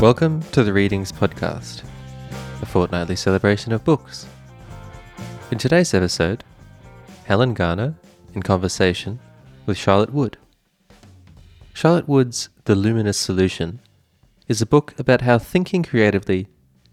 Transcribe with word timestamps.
Welcome 0.00 0.42
to 0.52 0.62
the 0.62 0.72
Readings 0.72 1.10
Podcast, 1.10 1.82
a 2.62 2.66
fortnightly 2.66 3.16
celebration 3.16 3.72
of 3.72 3.82
books. 3.82 4.28
In 5.50 5.58
today's 5.58 5.92
episode, 5.92 6.44
Helen 7.24 7.52
Garner 7.52 7.96
in 8.32 8.44
conversation 8.44 9.18
with 9.66 9.76
Charlotte 9.76 10.12
Wood. 10.12 10.36
Charlotte 11.74 12.06
Wood's 12.06 12.48
The 12.66 12.76
Luminous 12.76 13.18
Solution 13.18 13.80
is 14.46 14.62
a 14.62 14.66
book 14.66 14.96
about 15.00 15.22
how 15.22 15.36
thinking 15.36 15.82
creatively 15.82 16.46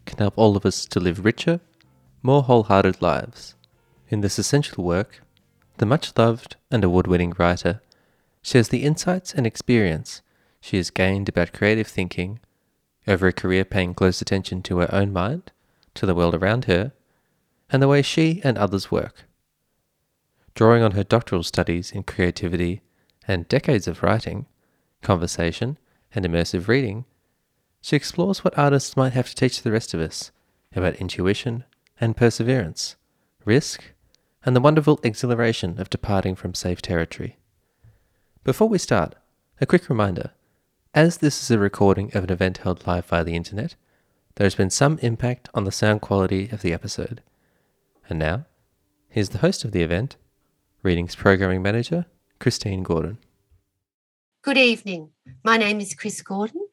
can 0.08 0.17
help 0.17 0.34
all 0.35 0.58
of 0.58 0.66
us 0.66 0.84
to 0.88 0.99
live 0.99 1.23
richer, 1.23 1.59
more 2.23 2.41
wholehearted 2.41 3.03
lives. 3.03 3.53
In 4.09 4.22
this 4.22 4.40
essential 4.40 4.84
work, 4.84 5.22
the 5.77 5.85
much 5.85 6.12
loved 6.17 6.55
and 6.72 6.84
award 6.84 7.05
winning 7.05 7.35
writer 7.38 7.84
shares 8.41 8.70
the 8.70 8.81
insights 8.81 9.31
and 9.31 9.45
experience 9.45 10.23
she 10.59 10.77
has 10.77 10.90
gained 10.90 11.30
about 11.30 11.53
creative 11.53 11.85
thinking 11.85 12.40
over 13.08 13.27
a 13.27 13.34
career 13.34 13.66
paying 13.66 13.94
close 13.94 14.22
attention 14.22 14.62
to 14.64 14.80
her 14.80 14.94
own 14.94 15.13
mind, 15.13 15.52
to 15.94 16.05
the 16.05 16.16
world 16.16 16.36
around 16.36 16.66
her, 16.66 16.94
and 17.70 17.82
the 17.82 17.88
way 17.88 18.02
she 18.02 18.41
and 18.44 18.58
others 18.58 18.91
work. 18.91 19.26
Drawing 20.54 20.84
on 20.84 20.91
her 20.91 21.04
doctoral 21.04 21.44
studies 21.44 21.91
in 21.91 22.04
creativity 22.04 22.82
and 23.27 23.48
decades 23.48 23.88
of 23.88 24.04
writing, 24.04 24.46
conversation, 25.02 25.77
and 26.13 26.26
immersive 26.26 26.68
reading, 26.68 27.05
she 27.82 27.96
explores 27.96 28.44
what 28.44 28.58
artists 28.58 28.98
might 28.98 29.13
have 29.13 29.30
to 29.30 29.35
teach 29.35 29.62
the 29.62 29.72
rest 29.72 29.94
of 29.94 29.99
us 29.99 30.32
about 30.76 30.96
intuition 30.96 31.63
and 31.99 32.18
perseverance, 32.18 32.96
risk, 33.44 33.94
and 34.46 34.55
the 34.55 34.62
wonderful 34.62 34.99
exhilaration 35.04 35.80
of 35.80 35.90
departing 35.90 36.35
from 36.35 36.54
safe 36.54 36.82
territory. 36.82 37.38
Before 38.44 38.70
we 38.70 38.77
start, 38.77 39.16
a 39.60 39.66
quick 39.66 39.90
reminder 39.90 40.32
as 40.96 41.18
this 41.18 41.43
is 41.43 41.51
a 41.51 41.60
recording 41.60 42.10
of 42.15 42.24
an 42.24 42.32
event 42.32 42.60
held 42.60 42.88
live 42.88 43.05
via 43.07 43.21
the 43.21 43.35
internet, 43.35 43.76
there 44.35 44.46
has 44.46 44.55
been 44.55 44.70
some 44.70 44.98
impact 44.99 45.49
on 45.54 45.65
the 45.65 45.71
sound 45.71 45.99
quality 45.99 46.48
of 46.54 46.62
the 46.62 46.71
episode. 46.71 47.21
And 48.07 48.18
now, 48.18 48.46
here's 49.10 49.29
the 49.29 49.40
host 49.40 49.66
of 49.66 49.73
the 49.73 49.82
event, 49.82 50.16
Readings 50.84 51.13
Programming 51.13 51.62
Manager, 51.62 52.05
Christine 52.40 52.82
Gordon. 52.82 53.18
Good 54.41 54.57
evening. 54.57 55.10
My 55.43 55.57
name 55.57 55.82
is 55.82 55.93
Chris 55.93 56.21
Gordon. 56.21 56.66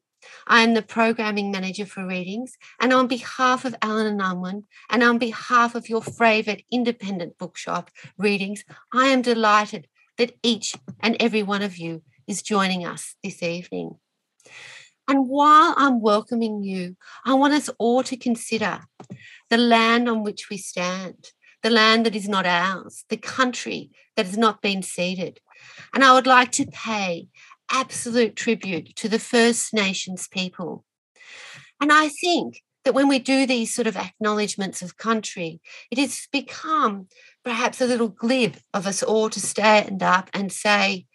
I 0.46 0.60
am 0.60 0.74
the 0.74 0.82
Programming 0.82 1.50
Manager 1.50 1.84
for 1.84 2.06
Readings, 2.06 2.56
and 2.80 2.92
on 2.92 3.08
behalf 3.08 3.64
of 3.64 3.74
Allen 3.82 4.06
and 4.06 4.22
Unwin, 4.22 4.66
and 4.88 5.02
on 5.02 5.18
behalf 5.18 5.74
of 5.74 5.88
your 5.88 6.00
favourite 6.00 6.64
independent 6.70 7.38
bookshop, 7.38 7.90
Readings, 8.16 8.64
I 8.94 9.08
am 9.08 9.20
delighted 9.20 9.88
that 10.16 10.38
each 10.44 10.76
and 11.00 11.16
every 11.18 11.42
one 11.42 11.62
of 11.62 11.76
you 11.76 12.02
is 12.28 12.40
joining 12.40 12.86
us 12.86 13.16
this 13.24 13.42
evening. 13.42 13.98
And 15.08 15.28
while 15.28 15.74
I'm 15.76 16.00
welcoming 16.00 16.62
you, 16.62 16.96
I 17.24 17.34
want 17.34 17.54
us 17.54 17.68
all 17.78 18.02
to 18.04 18.16
consider 18.16 18.80
the 19.50 19.58
land 19.58 20.08
on 20.08 20.22
which 20.22 20.48
we 20.48 20.56
stand, 20.56 21.32
the 21.62 21.70
land 21.70 22.06
that 22.06 22.16
is 22.16 22.28
not 22.28 22.46
ours, 22.46 23.04
the 23.08 23.16
country 23.16 23.90
that 24.16 24.26
has 24.26 24.38
not 24.38 24.62
been 24.62 24.82
ceded. 24.82 25.40
And 25.92 26.04
I 26.04 26.12
would 26.12 26.26
like 26.26 26.52
to 26.52 26.66
pay 26.66 27.28
absolute 27.70 28.36
tribute 28.36 28.94
to 28.96 29.08
the 29.08 29.18
First 29.18 29.74
Nations 29.74 30.28
people. 30.28 30.84
And 31.80 31.92
I 31.92 32.08
think 32.08 32.62
that 32.84 32.94
when 32.94 33.08
we 33.08 33.18
do 33.18 33.46
these 33.46 33.74
sort 33.74 33.86
of 33.86 33.96
acknowledgements 33.96 34.82
of 34.82 34.96
country, 34.96 35.60
it 35.90 35.98
has 35.98 36.26
become 36.32 37.08
perhaps 37.44 37.80
a 37.80 37.86
little 37.86 38.08
glib 38.08 38.56
of 38.74 38.86
us 38.86 39.02
all 39.02 39.30
to 39.30 39.40
stand 39.40 40.02
up 40.02 40.30
and 40.32 40.52
say, 40.52 41.06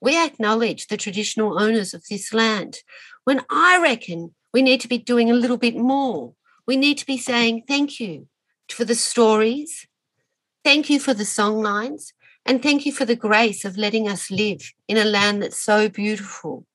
we 0.00 0.22
acknowledge 0.22 0.86
the 0.86 0.96
traditional 0.96 1.60
owners 1.60 1.94
of 1.94 2.04
this 2.08 2.32
land. 2.32 2.78
When 3.24 3.42
I 3.50 3.80
reckon 3.80 4.34
we 4.52 4.62
need 4.62 4.80
to 4.82 4.88
be 4.88 4.98
doing 4.98 5.30
a 5.30 5.34
little 5.34 5.56
bit 5.56 5.76
more, 5.76 6.34
we 6.66 6.76
need 6.76 6.98
to 6.98 7.06
be 7.06 7.18
saying 7.18 7.64
thank 7.66 8.00
you 8.00 8.28
for 8.70 8.84
the 8.84 8.94
stories, 8.94 9.86
thank 10.64 10.90
you 10.90 10.98
for 10.98 11.14
the 11.14 11.24
songlines, 11.24 12.12
and 12.44 12.62
thank 12.62 12.86
you 12.86 12.92
for 12.92 13.04
the 13.04 13.16
grace 13.16 13.64
of 13.64 13.76
letting 13.76 14.08
us 14.08 14.30
live 14.30 14.72
in 14.86 14.96
a 14.96 15.04
land 15.04 15.42
that's 15.42 15.60
so 15.60 15.88
beautiful, 15.88 16.66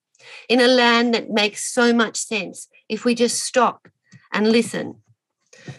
in 0.50 0.60
a 0.60 0.68
land 0.68 1.14
that 1.14 1.30
makes 1.30 1.72
so 1.72 1.94
much 1.94 2.18
sense 2.18 2.68
if 2.90 3.06
we 3.06 3.16
just 3.16 3.42
stop 3.42 3.88
and 4.34 4.52
listen 4.52 5.02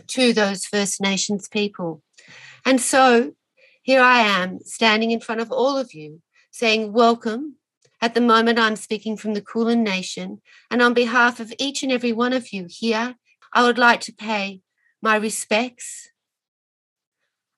to 0.07 0.33
those 0.33 0.65
First 0.65 1.01
Nations 1.01 1.49
people. 1.49 2.03
And 2.65 2.81
so 2.81 3.33
here 3.83 4.01
I 4.01 4.21
am 4.21 4.61
standing 4.61 5.11
in 5.11 5.21
front 5.21 5.41
of 5.41 5.51
all 5.51 5.77
of 5.77 5.93
you 5.93 6.23
saying, 6.53 6.93
Welcome. 6.93 7.57
At 8.01 8.15
the 8.15 8.21
moment, 8.21 8.59
I'm 8.59 8.77
speaking 8.77 9.17
from 9.17 9.35
the 9.35 9.41
Kulin 9.41 9.83
Nation. 9.83 10.41
And 10.71 10.83
on 10.83 10.93
behalf 10.93 11.41
of 11.41 11.53
each 11.59 11.83
and 11.83 11.91
every 11.91 12.13
one 12.13 12.33
of 12.33 12.53
you 12.53 12.67
here, 12.69 13.17
I 13.53 13.65
would 13.65 13.79
like 13.79 14.01
to 14.03 14.13
pay 14.13 14.61
my 15.01 15.17
respects. 15.17 16.11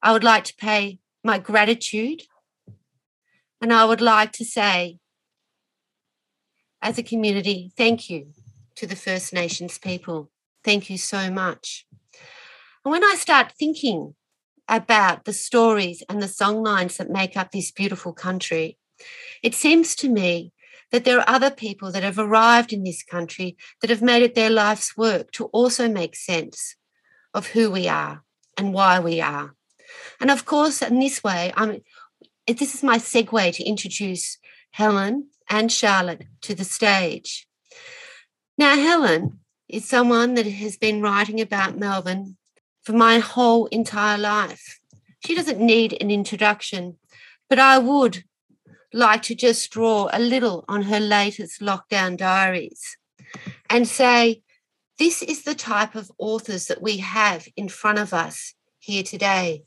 I 0.03 0.12
would 0.12 0.25
like 0.25 0.44
to 0.44 0.54
pay 0.54 1.00
my 1.22 1.38
gratitude. 1.38 2.22
And 3.60 3.72
I 3.72 3.84
would 3.84 4.03
like 4.03 4.33
to 4.33 4.44
say, 4.44 4.99
as 6.83 6.99
a 6.99 7.03
community, 7.03 7.72
thank 7.77 8.10
you 8.10 8.28
to 8.77 8.87
the 8.87 8.97
First 8.97 9.33
Nations 9.33 9.78
people. 9.78 10.31
Thank 10.62 10.91
you 10.91 10.99
so 10.99 11.31
much. 11.31 11.87
And 12.84 12.93
when 12.93 13.03
I 13.03 13.15
start 13.19 13.53
thinking 13.59 14.15
about 14.69 15.25
the 15.25 15.33
stories 15.33 16.03
and 16.09 16.22
the 16.22 16.27
songlines 16.27 16.99
that 16.99 17.09
make 17.09 17.37
up 17.37 17.50
this 17.50 17.71
beautiful 17.71 18.12
country, 18.12 18.77
it 19.42 19.54
seems 19.54 19.94
to 19.97 20.09
me 20.09 20.53
that 20.91 21.04
there 21.04 21.19
are 21.19 21.28
other 21.28 21.50
people 21.50 21.91
that 21.92 22.03
have 22.03 22.19
arrived 22.19 22.72
in 22.72 22.84
this 22.84 23.03
country 23.03 23.56
that 23.81 23.91
have 23.91 24.03
made 24.03 24.22
it 24.22 24.34
their 24.34 24.50
life's 24.50 24.97
work 24.97 25.32
to 25.32 25.47
also 25.47 25.88
make 25.88 26.15
sense 26.15 26.76
of 27.32 27.48
who 27.48 27.70
we 27.70 27.88
are 27.88 28.22
and 28.56 28.72
why 28.72 29.00
we 29.00 29.20
are. 29.20 29.54
And 30.20 30.31
of 30.31 30.44
course, 30.44 30.82
in 30.82 31.00
this 31.00 31.22
way, 31.25 31.53
I'm 31.56 31.81
this 32.47 32.75
is 32.75 32.82
my 32.82 32.98
segue 32.98 33.54
to 33.54 33.65
introduce 33.65 34.38
Helen 34.72 35.28
and 35.48 35.72
Charlotte 35.72 36.25
to 36.42 36.54
the 36.54 36.65
stage. 36.65 37.47
Now, 38.59 38.76
Helen 38.76 39.41
is 39.69 39.88
someone 39.88 40.34
that 40.34 40.47
has 40.47 40.76
been 40.76 41.00
writing 41.00 41.41
about 41.41 41.78
Melbourne 41.78 42.36
for 42.82 42.92
my 42.92 43.19
whole 43.19 43.66
entire 43.66 44.19
life. 44.19 44.78
She 45.25 45.34
doesn't 45.34 45.59
need 45.59 45.97
an 46.00 46.10
introduction, 46.10 46.98
but 47.48 47.59
I 47.59 47.78
would 47.78 48.25
like 48.94 49.22
to 49.22 49.34
just 49.34 49.71
draw 49.71 50.09
a 50.12 50.21
little 50.21 50.65
on 50.69 50.82
her 50.82 51.00
latest 51.00 51.60
lockdown 51.60 52.16
diaries 52.16 52.97
and 53.69 53.88
say, 53.88 54.43
this 54.99 55.21
is 55.21 55.43
the 55.43 55.56
type 55.56 55.97
of 55.97 56.12
authors 56.16 56.66
that 56.66 56.81
we 56.81 56.99
have 56.99 57.49
in 57.56 57.69
front 57.69 57.99
of 57.99 58.15
us 58.15 58.54
here 58.78 59.03
today. 59.03 59.65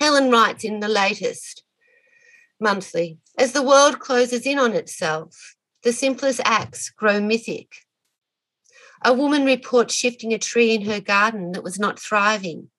Helen 0.00 0.30
writes 0.30 0.64
in 0.64 0.80
the 0.80 0.88
latest 0.88 1.62
monthly 2.58 3.18
As 3.38 3.52
the 3.52 3.62
world 3.62 3.98
closes 3.98 4.46
in 4.46 4.58
on 4.58 4.72
itself, 4.72 5.56
the 5.82 5.92
simplest 5.92 6.40
acts 6.44 6.88
grow 6.88 7.20
mythic. 7.20 7.72
A 9.04 9.12
woman 9.12 9.44
reports 9.44 9.94
shifting 9.94 10.32
a 10.32 10.38
tree 10.38 10.74
in 10.74 10.82
her 10.82 11.00
garden 11.00 11.52
that 11.52 11.62
was 11.62 11.78
not 11.78 12.00
thriving. 12.00 12.70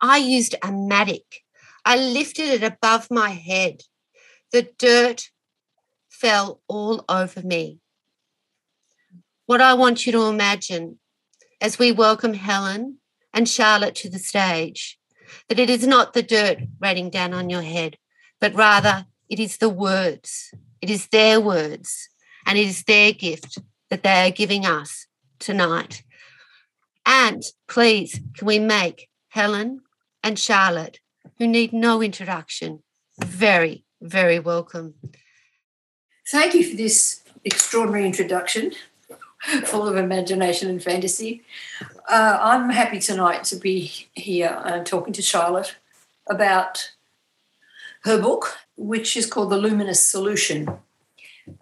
I 0.00 0.16
used 0.16 0.54
a 0.62 0.72
mattock. 0.72 1.26
I 1.84 1.96
lifted 1.96 2.48
it 2.48 2.62
above 2.62 3.08
my 3.10 3.30
head. 3.30 3.82
The 4.52 4.68
dirt 4.78 5.30
fell 6.10 6.60
all 6.68 7.06
over 7.08 7.42
me. 7.42 7.78
What 9.46 9.62
I 9.62 9.72
want 9.72 10.04
you 10.04 10.12
to 10.12 10.26
imagine 10.26 10.98
as 11.60 11.78
we 11.78 11.90
welcome 11.90 12.34
Helen 12.34 12.98
and 13.32 13.48
Charlotte 13.48 13.94
to 13.96 14.10
the 14.10 14.18
stage, 14.18 14.98
that 15.48 15.58
it 15.58 15.70
is 15.70 15.86
not 15.86 16.12
the 16.12 16.22
dirt 16.22 16.58
raining 16.80 17.08
down 17.08 17.32
on 17.32 17.48
your 17.48 17.62
head, 17.62 17.96
but 18.40 18.54
rather 18.54 19.06
it 19.30 19.40
is 19.40 19.56
the 19.56 19.70
words. 19.70 20.52
It 20.82 20.90
is 20.90 21.06
their 21.08 21.40
words 21.40 22.10
and 22.44 22.58
it 22.58 22.68
is 22.68 22.84
their 22.84 23.12
gift 23.12 23.58
that 23.88 24.02
they 24.02 24.28
are 24.28 24.30
giving 24.30 24.66
us 24.66 25.06
tonight. 25.38 26.02
And 27.06 27.42
please, 27.68 28.20
can 28.36 28.46
we 28.46 28.58
make 28.58 29.08
Helen 29.28 29.80
and 30.22 30.38
Charlotte, 30.38 30.98
who 31.38 31.46
need 31.46 31.72
no 31.72 32.02
introduction, 32.02 32.82
very, 33.18 33.86
very 34.02 34.40
welcome. 34.40 34.94
Thank 36.28 36.54
you 36.54 36.68
for 36.68 36.76
this 36.76 37.22
extraordinary 37.44 38.04
introduction, 38.04 38.72
full 39.64 39.88
of 39.88 39.96
imagination 39.96 40.68
and 40.68 40.82
fantasy. 40.82 41.42
Uh, 42.10 42.38
I'm 42.40 42.70
happy 42.70 42.98
tonight 42.98 43.44
to 43.44 43.56
be 43.56 44.08
here 44.14 44.60
and 44.64 44.84
talking 44.84 45.12
to 45.14 45.22
Charlotte 45.22 45.76
about 46.28 46.92
her 48.02 48.20
book, 48.20 48.58
which 48.76 49.16
is 49.16 49.26
called 49.26 49.50
The 49.50 49.56
Luminous 49.56 50.02
Solution. 50.02 50.68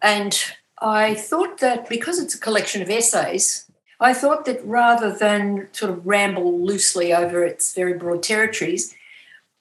And 0.03 0.43
I 0.81 1.15
thought 1.15 1.59
that 1.59 1.89
because 1.89 2.19
it's 2.19 2.35
a 2.35 2.41
collection 2.41 2.81
of 2.81 2.91
essays, 2.91 3.71
I 3.99 4.15
thought 4.15 4.47
that 4.47 4.65
rather 4.65 5.13
than 5.13 5.69
sort 5.73 5.93
of 5.93 6.07
ramble 6.07 6.59
loosely 6.59 7.13
over 7.13 7.45
its 7.45 7.75
very 7.75 7.93
broad 7.93 8.23
territories, 8.23 8.95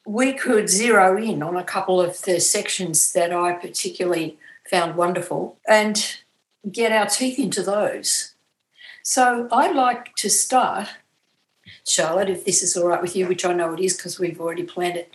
we 0.09 0.33
could 0.33 0.67
zero 0.67 1.17
in 1.17 1.43
on 1.43 1.55
a 1.55 1.63
couple 1.63 2.01
of 2.01 2.23
the 2.23 2.39
sections 2.39 3.13
that 3.13 3.31
I 3.31 3.53
particularly 3.53 4.39
found 4.67 4.95
wonderful 4.95 5.59
and 5.67 6.17
get 6.71 6.91
our 6.91 7.05
teeth 7.05 7.37
into 7.37 7.61
those. 7.61 8.33
So 9.03 9.47
I'd 9.51 9.75
like 9.75 10.15
to 10.15 10.27
start, 10.27 10.87
Charlotte, 11.87 12.31
if 12.31 12.43
this 12.43 12.63
is 12.63 12.75
all 12.75 12.87
right 12.87 13.03
with 13.03 13.15
you, 13.15 13.27
which 13.27 13.45
I 13.45 13.53
know 13.53 13.71
it 13.73 13.79
is 13.79 13.95
because 13.95 14.19
we've 14.19 14.41
already 14.41 14.63
planned 14.63 14.97
it. 14.97 15.13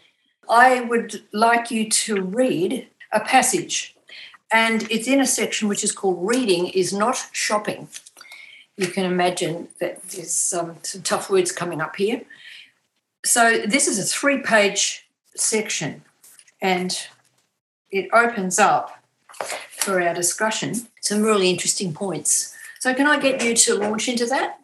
I 0.49 0.83
would 0.83 1.25
like 1.33 1.73
you 1.73 1.91
to 1.91 2.23
read 2.23 2.87
a 3.11 3.19
passage, 3.19 3.97
and 4.53 4.89
it's 4.93 5.09
in 5.09 5.21
a 5.21 5.27
section 5.27 5.67
which 5.67 5.83
is 5.83 5.91
called 5.91 6.25
Reading 6.25 6.69
is 6.69 6.93
Not 6.93 7.21
Shopping. 7.33 7.89
You 8.77 8.87
can 8.87 9.07
imagine 9.07 9.69
that 9.81 10.03
there's 10.05 10.55
um, 10.55 10.77
some 10.83 11.03
tough 11.03 11.31
words 11.31 11.51
coming 11.51 11.81
up 11.81 11.97
here. 11.97 12.23
So, 13.25 13.63
this 13.67 13.89
is 13.89 13.99
a 13.99 14.03
three 14.03 14.39
page 14.39 15.09
section, 15.35 16.03
and 16.61 16.97
it 17.91 18.09
opens 18.13 18.59
up 18.59 19.03
for 19.71 20.01
our 20.01 20.15
discussion 20.15 20.75
some 21.01 21.23
really 21.23 21.49
interesting 21.49 21.95
points. 21.95 22.55
So, 22.81 22.93
can 22.93 23.07
I 23.07 23.19
get 23.19 23.43
you 23.43 23.55
to 23.55 23.77
launch 23.77 24.09
into 24.09 24.27
that? 24.27 24.59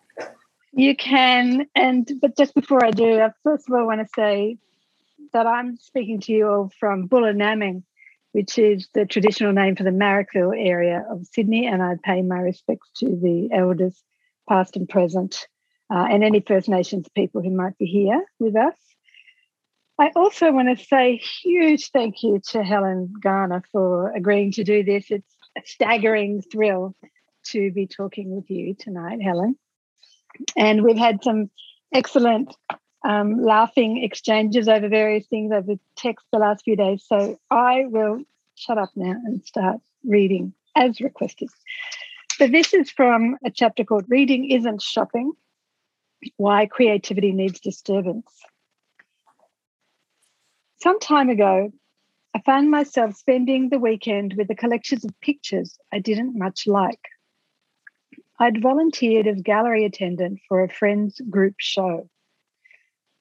You 0.72 0.94
can, 0.94 1.66
and 1.74 2.10
but 2.20 2.36
just 2.36 2.54
before 2.54 2.84
I 2.84 2.90
do, 2.90 3.20
I 3.20 3.30
first 3.42 3.68
of 3.68 3.74
all 3.74 3.86
want 3.86 4.02
to 4.02 4.08
say 4.14 4.58
that 5.32 5.46
I'm 5.46 5.78
speaking 5.78 6.20
to 6.20 6.32
you 6.32 6.48
all 6.48 6.72
from 6.78 7.08
Bulanaming, 7.08 7.82
which 8.32 8.58
is 8.58 8.88
the 8.92 9.06
traditional 9.06 9.52
name 9.52 9.74
for 9.74 9.84
the 9.84 9.90
Marrickville 9.90 10.54
area 10.54 11.04
of 11.10 11.26
Sydney, 11.26 11.66
and 11.66 11.82
I 11.82 11.94
pay 12.02 12.20
my 12.20 12.38
respects 12.38 12.90
to 12.96 13.06
the 13.06 13.48
elders, 13.52 14.02
past 14.48 14.76
and 14.76 14.88
present, 14.88 15.46
uh, 15.90 16.06
and 16.10 16.22
any 16.22 16.40
First 16.40 16.68
Nations 16.68 17.08
people 17.14 17.42
who 17.42 17.50
might 17.50 17.76
be 17.78 17.86
here 17.86 18.24
with 18.38 18.56
us. 18.56 18.74
I 19.98 20.10
also 20.16 20.50
want 20.50 20.76
to 20.76 20.82
say 20.82 21.16
huge 21.16 21.90
thank 21.90 22.22
you 22.22 22.40
to 22.50 22.62
Helen 22.62 23.12
Garner 23.20 23.62
for 23.70 24.10
agreeing 24.12 24.52
to 24.52 24.64
do 24.64 24.82
this. 24.82 25.10
It's 25.10 25.36
a 25.58 25.62
staggering 25.64 26.42
thrill 26.42 26.94
to 27.48 27.70
be 27.72 27.86
talking 27.86 28.34
with 28.34 28.50
you 28.50 28.74
tonight, 28.74 29.20
Helen. 29.20 29.56
And 30.56 30.82
we've 30.82 30.96
had 30.96 31.22
some 31.22 31.50
excellent 31.92 32.54
um, 33.04 33.42
laughing 33.42 34.02
exchanges 34.02 34.68
over 34.68 34.88
various 34.88 35.26
things 35.26 35.52
over 35.52 35.74
text 35.96 36.24
the 36.32 36.38
last 36.38 36.64
few 36.64 36.76
days. 36.76 37.04
So 37.06 37.38
I 37.50 37.84
will 37.86 38.22
shut 38.54 38.78
up 38.78 38.90
now 38.94 39.16
and 39.24 39.44
start 39.44 39.80
reading 40.04 40.54
as 40.76 41.00
requested. 41.00 41.48
So 42.32 42.46
this 42.46 42.72
is 42.72 42.90
from 42.90 43.36
a 43.44 43.50
chapter 43.50 43.84
called 43.84 44.04
Reading 44.08 44.50
Isn't 44.50 44.80
Shopping 44.80 45.32
Why 46.36 46.66
Creativity 46.66 47.32
Needs 47.32 47.60
Disturbance. 47.60 48.30
Some 50.76 51.00
time 51.00 51.30
ago, 51.30 51.72
I 52.34 52.40
found 52.40 52.70
myself 52.70 53.16
spending 53.16 53.68
the 53.68 53.78
weekend 53.78 54.34
with 54.34 54.50
a 54.50 54.54
collection 54.54 54.98
of 55.04 55.20
pictures 55.20 55.78
I 55.92 55.98
didn't 55.98 56.38
much 56.38 56.66
like. 56.66 57.00
I'd 58.38 58.62
volunteered 58.62 59.26
as 59.26 59.42
gallery 59.42 59.84
attendant 59.84 60.40
for 60.46 60.62
a 60.62 60.68
friend's 60.68 61.20
group 61.20 61.54
show. 61.58 62.08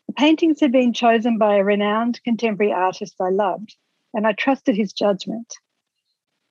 The 0.07 0.13
paintings 0.13 0.59
had 0.59 0.71
been 0.71 0.93
chosen 0.93 1.37
by 1.37 1.55
a 1.55 1.63
renowned 1.63 2.21
contemporary 2.23 2.73
artist 2.73 3.15
I 3.19 3.29
loved, 3.29 3.75
and 4.13 4.27
I 4.27 4.33
trusted 4.33 4.75
his 4.75 4.91
judgment. 4.91 5.53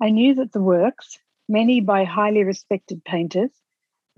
I 0.01 0.11
knew 0.11 0.35
that 0.37 0.53
the 0.53 0.63
works, 0.63 1.19
many 1.49 1.81
by 1.81 2.05
highly 2.05 2.45
respected 2.45 3.05
painters, 3.05 3.51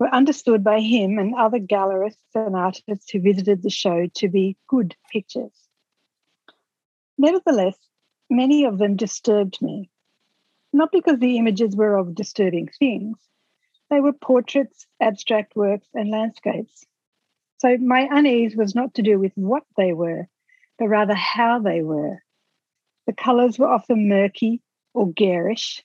were 0.01 0.11
understood 0.15 0.63
by 0.63 0.79
him 0.79 1.19
and 1.19 1.35
other 1.35 1.59
gallerists 1.59 2.33
and 2.33 2.55
artists 2.55 3.11
who 3.11 3.21
visited 3.21 3.61
the 3.61 3.69
show 3.69 4.07
to 4.15 4.27
be 4.27 4.57
good 4.67 4.95
pictures. 5.11 5.53
Nevertheless, 7.19 7.77
many 8.27 8.63
of 8.65 8.79
them 8.79 8.95
disturbed 8.95 9.61
me, 9.61 9.91
not 10.73 10.91
because 10.91 11.19
the 11.19 11.37
images 11.37 11.75
were 11.75 11.97
of 11.97 12.15
disturbing 12.15 12.67
things, 12.79 13.19
they 13.91 13.99
were 13.99 14.11
portraits, 14.11 14.87
abstract 14.99 15.55
works, 15.55 15.87
and 15.93 16.09
landscapes. 16.09 16.83
So 17.59 17.77
my 17.77 18.07
unease 18.09 18.55
was 18.55 18.73
not 18.73 18.95
to 18.95 19.03
do 19.03 19.19
with 19.19 19.33
what 19.35 19.65
they 19.77 19.93
were, 19.93 20.27
but 20.79 20.87
rather 20.87 21.13
how 21.13 21.59
they 21.59 21.83
were. 21.83 22.23
The 23.05 23.13
colours 23.13 23.59
were 23.59 23.67
often 23.69 24.09
murky 24.09 24.63
or 24.95 25.11
garish. 25.11 25.83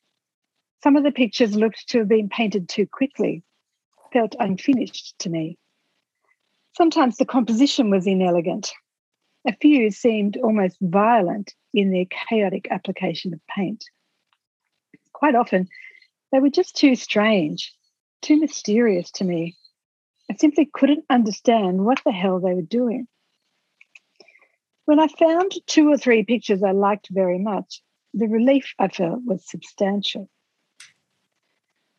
Some 0.82 0.96
of 0.96 1.04
the 1.04 1.12
pictures 1.12 1.54
looked 1.54 1.90
to 1.90 1.98
have 1.98 2.08
been 2.08 2.30
painted 2.30 2.66
too 2.70 2.86
quickly, 2.86 3.42
felt 4.12 4.34
unfinished 4.38 5.18
to 5.20 5.30
me. 5.30 5.58
Sometimes 6.76 7.16
the 7.16 7.24
composition 7.24 7.90
was 7.90 8.06
inelegant. 8.06 8.72
A 9.46 9.56
few 9.56 9.90
seemed 9.90 10.36
almost 10.36 10.76
violent 10.80 11.54
in 11.72 11.90
their 11.90 12.06
chaotic 12.06 12.68
application 12.70 13.32
of 13.32 13.40
paint. 13.46 13.84
Quite 15.12 15.34
often, 15.34 15.68
they 16.32 16.40
were 16.40 16.50
just 16.50 16.76
too 16.76 16.94
strange, 16.94 17.72
too 18.20 18.38
mysterious 18.38 19.10
to 19.12 19.24
me, 19.24 19.56
I 20.30 20.34
simply 20.34 20.66
couldn't 20.66 21.04
understand 21.08 21.84
what 21.84 22.00
the 22.04 22.12
hell 22.12 22.40
they 22.40 22.54
were 22.54 22.62
doing. 22.62 23.06
When 24.84 24.98
I 24.98 25.08
found 25.08 25.52
two 25.66 25.88
or 25.88 25.96
three 25.96 26.24
pictures 26.24 26.62
I 26.62 26.72
liked 26.72 27.08
very 27.10 27.38
much, 27.38 27.80
the 28.12 28.26
relief 28.26 28.74
I 28.78 28.88
felt 28.88 29.24
was 29.24 29.48
substantial. 29.48 30.28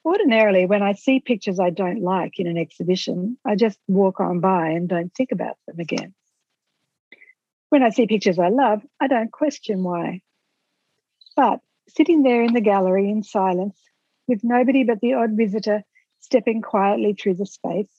Ordinarily, 0.07 0.65
when 0.65 0.81
I 0.81 0.93
see 0.93 1.19
pictures 1.19 1.59
I 1.59 1.69
don't 1.69 2.01
like 2.01 2.39
in 2.39 2.47
an 2.47 2.57
exhibition, 2.57 3.37
I 3.43 3.57
just 3.57 3.77
walk 3.89 4.21
on 4.21 4.39
by 4.39 4.69
and 4.69 4.87
don't 4.87 5.13
think 5.13 5.33
about 5.33 5.57
them 5.67 5.81
again. 5.81 6.13
When 7.67 7.83
I 7.83 7.89
see 7.89 8.07
pictures 8.07 8.39
I 8.39 8.47
love, 8.47 8.81
I 9.01 9.07
don't 9.07 9.33
question 9.33 9.83
why. 9.83 10.21
But 11.35 11.59
sitting 11.89 12.23
there 12.23 12.41
in 12.41 12.53
the 12.53 12.61
gallery 12.61 13.09
in 13.11 13.21
silence, 13.21 13.77
with 14.29 14.45
nobody 14.45 14.85
but 14.85 15.01
the 15.01 15.15
odd 15.15 15.31
visitor 15.31 15.83
stepping 16.21 16.61
quietly 16.61 17.11
through 17.11 17.33
the 17.33 17.45
space, 17.45 17.91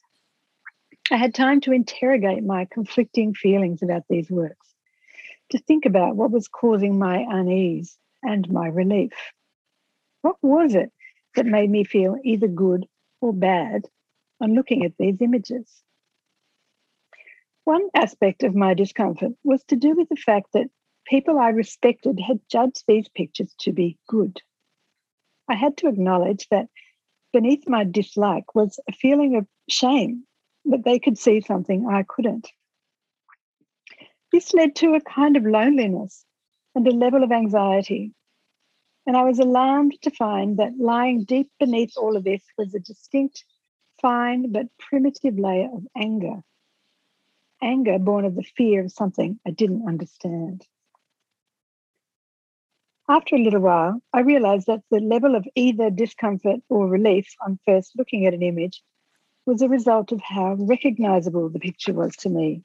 I 1.10 1.19
had 1.19 1.34
time 1.34 1.60
to 1.60 1.72
interrogate 1.72 2.43
my 2.43 2.64
conflicting 2.64 3.34
feelings 3.34 3.82
about 3.82 4.05
these 4.08 4.31
works, 4.31 4.75
to 5.50 5.58
think 5.58 5.84
about 5.84 6.16
what 6.16 6.31
was 6.31 6.49
causing 6.49 6.99
my 6.99 7.19
unease 7.28 7.99
and 8.22 8.50
my 8.50 8.69
relief. 8.69 9.12
What 10.22 10.37
was 10.40 10.75
it 10.75 10.90
that 11.38 11.46
made 11.46 11.70
me 11.70 11.85
feel 11.85 12.17
either 12.25 12.49
good 12.49 12.85
or 13.20 13.32
bad 13.32 13.85
on 14.40 14.55
looking 14.55 14.85
at 14.85 14.96
these 14.99 15.23
images? 15.23 15.85
One 17.62 17.88
aspect 17.94 18.43
of 18.43 18.56
my 18.56 18.75
discomfort 18.75 19.35
was 19.44 19.62
to 19.69 19.76
do 19.76 19.94
with 19.94 20.08
the 20.08 20.17
fact 20.17 20.49
that 20.55 20.67
people 21.06 21.38
I 21.38 21.50
respected 21.50 22.19
had 22.19 22.40
judged 22.50 22.82
these 22.88 23.08
pictures 23.08 23.55
to 23.61 23.73
be 23.73 23.99
good. 24.08 24.43
I 25.48 25.55
had 25.55 25.77
to 25.77 25.86
acknowledge 25.86 26.48
that 26.51 26.67
beneath 27.32 27.69
my 27.69 27.84
dislike 27.84 28.56
was 28.56 28.81
a 28.89 28.93
feeling 28.93 29.36
of 29.36 29.46
shame 29.70 30.24
that 30.65 30.84
they 30.84 30.98
could 30.98 31.19
see 31.19 31.41
something 31.41 31.86
I 31.86 32.03
couldn't. 32.08 32.48
This 34.32 34.53
led 34.55 34.74
to 34.77 34.94
a 34.94 35.01
kind 35.01 35.36
of 35.36 35.44
loneliness 35.44 36.24
and 36.74 36.84
a 36.89 36.91
level 36.91 37.22
of 37.22 37.31
anxiety. 37.31 38.13
And 39.08 39.17
I 39.17 39.24
was 39.24 39.38
alarmed 39.38 39.96
to 40.03 40.10
find 40.10 40.58
that 40.58 40.79
lying 40.79 41.24
deep 41.24 41.50
beneath 41.58 41.94
all 41.96 42.15
of 42.15 42.24
this 42.24 42.43
was 42.58 42.74
a 42.74 42.79
distinct, 42.79 43.43
fine, 44.03 44.53
but 44.53 44.67
primitive 44.79 45.38
layer 45.38 45.70
of 45.72 45.86
anger. 45.96 46.43
Anger 47.62 47.98
born 47.98 48.27
of 48.27 48.34
the 48.34 48.43
fear 48.43 48.84
of 48.84 48.93
something 48.93 49.41
I 49.46 49.50
didn't 49.53 49.88
understand. 49.88 50.67
After 53.08 53.36
a 53.36 53.43
little 53.43 53.60
while, 53.60 54.03
I 54.12 54.20
realized 54.20 54.67
that 54.67 54.82
the 54.91 55.00
level 55.00 55.34
of 55.34 55.48
either 55.55 55.88
discomfort 55.88 56.60
or 56.69 56.86
relief 56.86 57.34
on 57.43 57.58
first 57.65 57.93
looking 57.96 58.27
at 58.27 58.34
an 58.34 58.43
image 58.43 58.82
was 59.46 59.62
a 59.62 59.70
result 59.70 60.12
of 60.12 60.20
how 60.20 60.53
recognizable 60.58 61.48
the 61.48 61.60
picture 61.60 61.94
was 61.94 62.15
to 62.17 62.29
me 62.29 62.62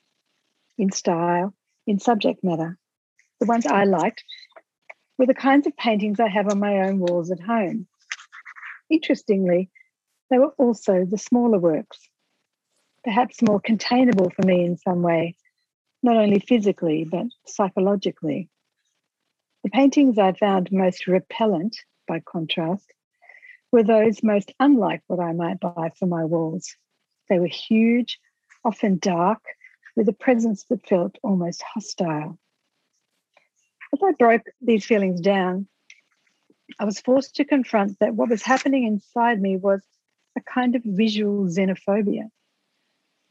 in 0.78 0.92
style, 0.92 1.54
in 1.88 2.00
subject 2.00 2.44
matter. 2.44 2.78
The 3.40 3.46
ones 3.46 3.66
I 3.66 3.86
liked 3.86 4.26
were 5.18 5.26
the 5.26 5.34
kinds 5.34 5.68
of 5.68 5.78
paintings 5.78 6.20
I 6.20 6.28
have 6.28 6.48
on 6.48 6.60
my 6.60 6.88
own 6.88 7.00
walls 7.00 7.32
at 7.32 7.40
home. 7.40 7.88
Interestingly, 8.90 9.70
they 10.30 10.40
were 10.40 10.54
also 10.58 11.06
the 11.06 11.18
smaller 11.18 11.60
works, 11.60 12.00
perhaps 13.04 13.42
more 13.42 13.60
containable 13.60 14.30
for 14.32 14.46
me 14.46 14.66
in 14.66 14.78
some 14.78 15.02
way, 15.02 15.36
not 16.02 16.18
only 16.18 16.40
physically, 16.40 17.06
but 17.06 17.28
psychologically. 17.46 18.50
The 19.64 19.70
paintings 19.70 20.18
I 20.18 20.34
found 20.34 20.72
most 20.72 21.08
repellent, 21.08 21.78
by 22.08 22.20
contrast, 22.20 22.92
were 23.72 23.84
those 23.84 24.22
most 24.22 24.54
unlike 24.60 25.02
what 25.08 25.20
I 25.20 25.34
might 25.34 25.60
buy 25.60 25.92
for 25.98 26.06
my 26.06 26.26
walls. 26.26 26.76
They 27.30 27.40
were 27.40 27.48
huge, 27.48 28.20
often 28.66 28.98
dark, 28.98 29.44
with 29.96 30.10
a 30.10 30.14
presence 30.14 30.66
that 30.66 30.88
felt 30.88 31.18
almost 31.24 31.62
hostile. 31.62 32.38
As 33.94 34.00
I 34.02 34.12
broke 34.18 34.42
these 34.60 34.86
feelings 34.86 35.22
down, 35.22 35.68
I 36.80 36.86
was 36.86 37.00
forced 37.00 37.36
to 37.36 37.46
confront 37.46 38.00
that 38.00 38.16
what 38.16 38.30
was 38.30 38.42
happening 38.42 38.86
inside 38.86 39.40
me 39.40 39.56
was 39.56 39.84
a 40.36 40.42
kind 40.42 40.76
of 40.76 40.82
visual 40.84 41.46
xenophobia. 41.46 42.30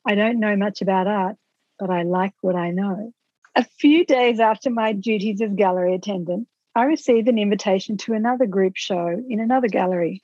I 0.06 0.14
don't 0.14 0.38
know 0.38 0.54
much 0.54 0.80
about 0.80 1.08
art, 1.08 1.36
but 1.80 1.90
I 1.90 2.04
like 2.04 2.34
what 2.42 2.54
I 2.54 2.70
know. 2.70 3.12
A 3.56 3.64
few 3.64 4.04
days 4.04 4.38
after 4.38 4.70
my 4.70 4.92
duties 4.92 5.40
as 5.40 5.52
gallery 5.52 5.96
attendant, 5.96 6.46
I 6.76 6.84
received 6.84 7.28
an 7.28 7.40
invitation 7.40 7.96
to 7.98 8.14
another 8.14 8.46
group 8.46 8.76
show 8.76 9.20
in 9.28 9.40
another 9.40 9.68
gallery. 9.68 10.22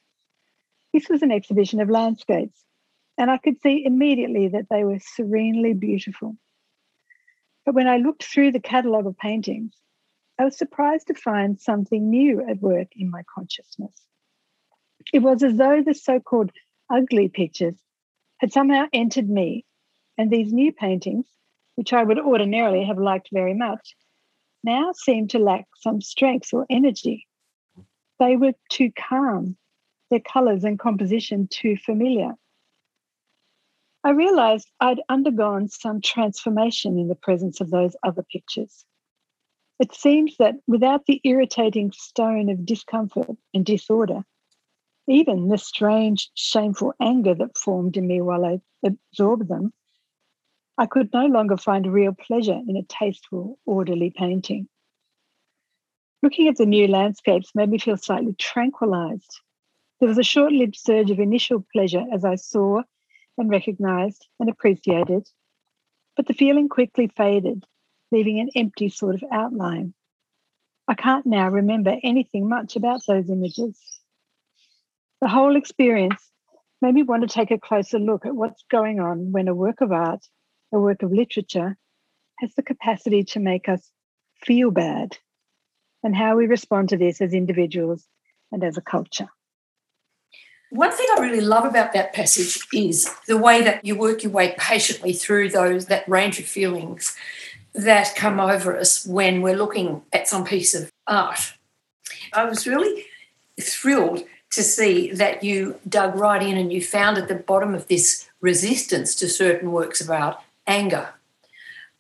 This 0.95 1.09
was 1.09 1.23
an 1.23 1.33
exhibition 1.33 1.81
of 1.81 1.91
landscapes. 1.91 2.65
and 3.19 3.29
I 3.31 3.39
could 3.39 3.61
see 3.61 3.85
immediately 3.85 4.47
that 4.49 4.69
they 4.71 4.85
were 4.85 5.01
serenely 5.01 5.75
beautiful. 5.75 6.37
But 7.67 7.75
when 7.75 7.89
I 7.89 7.97
looked 7.97 8.23
through 8.23 8.53
the 8.53 8.61
catalogue 8.61 9.07
of 9.07 9.19
paintings, 9.19 9.75
I 10.39 10.45
was 10.45 10.57
surprised 10.57 11.09
to 11.09 11.15
find 11.15 11.61
something 11.61 12.11
new 12.11 12.49
at 12.49 12.61
work 12.61 12.89
in 12.97 13.11
my 13.11 13.25
consciousness. 13.35 14.03
It 15.13 15.21
was 15.21 15.43
as 15.43 15.57
though 15.57 15.83
the 15.83 15.95
so 15.95 16.21
called 16.21 16.53
ugly 16.91 17.29
pictures 17.29 17.77
had 18.39 18.53
somehow 18.53 18.87
entered 18.93 19.29
me, 19.29 19.65
and 20.17 20.31
these 20.31 20.53
new 20.53 20.73
paintings, 20.73 21.27
which 21.75 21.93
I 21.93 22.05
would 22.05 22.21
ordinarily 22.21 22.85
have 22.85 22.99
liked 22.99 23.31
very 23.33 23.55
much, 23.55 23.97
now 24.63 24.93
seemed 24.93 25.31
to 25.31 25.39
lack 25.41 25.67
some 25.77 26.01
strength 26.01 26.53
or 26.53 26.67
energy. 26.71 27.27
They 28.21 28.37
were 28.37 28.55
too 28.69 28.93
calm, 28.93 29.57
their 30.11 30.21
colours 30.21 30.63
and 30.63 30.79
composition 30.79 31.49
too 31.49 31.77
familiar. 31.77 32.35
I 34.05 34.11
realized 34.11 34.71
I'd 34.81 35.01
undergone 35.09 35.69
some 35.69 36.01
transformation 36.01 36.99
in 36.99 37.09
the 37.09 37.17
presence 37.17 37.61
of 37.61 37.71
those 37.71 37.97
other 38.05 38.23
pictures. 38.23 38.85
It 39.79 39.95
seems 39.95 40.37
that 40.39 40.57
without 40.67 41.07
the 41.07 41.21
irritating 41.23 41.93
stone 41.93 42.49
of 42.49 42.67
discomfort 42.67 43.37
and 43.55 43.65
disorder, 43.65 44.25
even 45.07 45.49
the 45.49 45.59
strange, 45.59 46.31
shameful 46.35 46.95
anger 47.01 47.35
that 47.35 47.57
formed 47.57 47.97
in 47.97 48.07
me 48.07 48.21
while 48.21 48.45
I 48.45 48.61
absorbed 48.85 49.49
them, 49.49 49.73
I 50.77 50.87
could 50.87 51.13
no 51.13 51.27
longer 51.27 51.57
find 51.57 51.93
real 51.93 52.13
pleasure 52.13 52.61
in 52.69 52.77
a 52.77 52.83
tasteful, 52.83 53.59
orderly 53.67 54.11
painting. 54.11 54.69
Looking 56.23 56.49
at 56.49 56.57
the 56.57 56.67
new 56.67 56.89
landscapes 56.89 57.55
made 57.55 57.69
me 57.69 57.79
feel 57.79 57.97
slightly 57.97 58.35
tranquilized. 58.35 59.41
There 60.01 60.09
was 60.09 60.19
a 60.19 60.25
short 60.25 60.53
lived 60.53 60.77
surge 60.77 61.11
of 61.11 61.21
initial 61.21 61.65
pleasure 61.73 62.05
as 62.13 62.25
I 62.25 62.35
saw 62.35 62.83
and 63.37 63.49
recognized 63.49 64.27
and 64.41 64.51
appreciated, 64.51 65.29
but 66.17 66.27
the 66.27 66.35
feeling 66.35 66.69
quickly 66.69 67.07
faded, 67.07 67.65
leaving 68.11 68.41
an 68.41 68.51
empty 68.55 68.89
sort 68.89 69.15
of 69.15 69.25
outline. 69.31 69.95
I 70.87 70.95
can't 70.95 71.27
now 71.27 71.49
remember 71.49 71.97
anything 72.03 72.49
much 72.49 72.77
about 72.77 73.03
those 73.07 73.29
images. 73.29 73.79
The 75.21 75.29
whole 75.29 75.57
experience 75.57 76.31
made 76.81 76.95
me 76.95 77.03
want 77.03 77.23
to 77.23 77.29
take 77.29 77.51
a 77.51 77.59
closer 77.59 77.99
look 77.99 78.25
at 78.25 78.35
what's 78.35 78.65
going 78.71 79.01
on 79.01 79.33
when 79.33 79.49
a 79.49 79.55
work 79.55 79.81
of 79.81 79.93
art, 79.93 80.25
a 80.73 80.79
work 80.79 81.03
of 81.03 81.13
literature, 81.13 81.77
has 82.39 82.55
the 82.55 82.63
capacity 82.63 83.25
to 83.25 83.41
make 83.41 83.69
us 83.69 83.91
feel 84.45 84.71
bad 84.71 85.19
and 86.03 86.15
how 86.15 86.37
we 86.37 86.47
respond 86.47 86.89
to 86.89 86.97
this 86.97 87.21
as 87.21 87.35
individuals 87.35 88.07
and 88.53 88.63
as 88.63 88.77
a 88.77 88.81
culture. 88.81 89.29
One 90.71 90.93
thing 90.93 91.07
I 91.17 91.21
really 91.21 91.41
love 91.41 91.65
about 91.65 91.95
that 91.95 92.13
passage 92.13 92.59
is 92.75 93.11
the 93.27 93.39
way 93.39 93.63
that 93.63 93.85
you 93.87 93.97
work 93.97 94.23
your 94.23 94.33
way 94.33 94.55
patiently 94.59 95.15
through 95.15 95.49
those 95.49 95.87
that 95.87 96.07
range 96.09 96.39
of 96.39 96.45
feelings 96.45 97.17
that 97.75 98.15
come 98.17 98.41
over 98.41 98.77
us 98.77 99.07
when 99.07 99.43
we're 99.43 99.57
looking 99.57 100.03
at 100.13 100.29
some 100.29 100.45
piece 100.45 100.75
of 100.75 100.91
art. 101.07 101.55
I 102.33 102.45
was 102.45 102.67
really 102.67 103.05
thrilled 103.61 104.25
to 104.51 104.63
see 104.63 105.13
that 105.13 105.45
you 105.45 105.79
dug 105.89 106.15
right 106.15 106.43
in 106.43 106.57
and 106.57 106.73
you 106.73 106.83
found 106.83 107.19
at 107.19 107.29
the 107.29 107.35
bottom 107.35 107.75
of 107.75 107.89
this 107.89 108.29
resistance 108.41 109.15
to 109.17 109.29
certain 109.29 109.73
works 109.73 110.01
of 110.01 110.11
art 110.11 110.39
anger. 110.67 111.11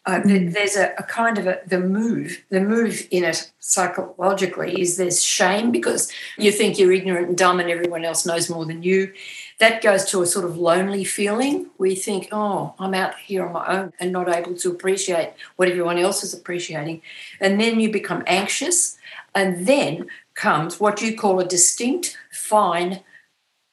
Uh, 0.06 0.20
mm. 0.20 0.52
There's 0.54 0.76
a, 0.76 0.94
a, 0.96 1.02
kind 1.02 1.36
of 1.36 1.46
a 1.46 1.60
the 1.66 1.78
move. 1.78 2.42
The 2.48 2.60
move 2.60 3.06
in 3.10 3.24
it 3.24 3.50
psychologically 3.58 4.80
is 4.80 4.96
there's 4.96 5.22
shame 5.22 5.70
because 5.70 6.10
you 6.38 6.50
think 6.50 6.78
you're 6.78 6.92
ignorant 6.92 7.28
and 7.28 7.36
dumb 7.36 7.60
and 7.60 7.68
everyone 7.68 8.06
else 8.06 8.24
knows 8.24 8.48
more 8.48 8.64
than 8.64 8.82
you. 8.82 9.12
That 9.58 9.82
goes 9.82 10.04
to 10.06 10.22
a 10.22 10.26
sort 10.26 10.44
of 10.44 10.56
lonely 10.56 11.04
feeling 11.04 11.70
where 11.76 11.90
you 11.90 11.96
think, 11.96 12.28
oh, 12.30 12.74
I'm 12.78 12.94
out 12.94 13.18
here 13.18 13.44
on 13.44 13.52
my 13.52 13.66
own 13.66 13.92
and 13.98 14.12
not 14.12 14.28
able 14.28 14.54
to 14.54 14.70
appreciate 14.70 15.32
what 15.56 15.68
everyone 15.68 15.98
else 15.98 16.22
is 16.22 16.32
appreciating. 16.32 17.02
And 17.40 17.60
then 17.60 17.80
you 17.80 17.90
become 17.90 18.22
anxious. 18.26 18.96
And 19.34 19.66
then 19.66 20.06
comes 20.34 20.78
what 20.78 21.02
you 21.02 21.16
call 21.16 21.40
a 21.40 21.44
distinct, 21.44 22.16
fine, 22.30 23.00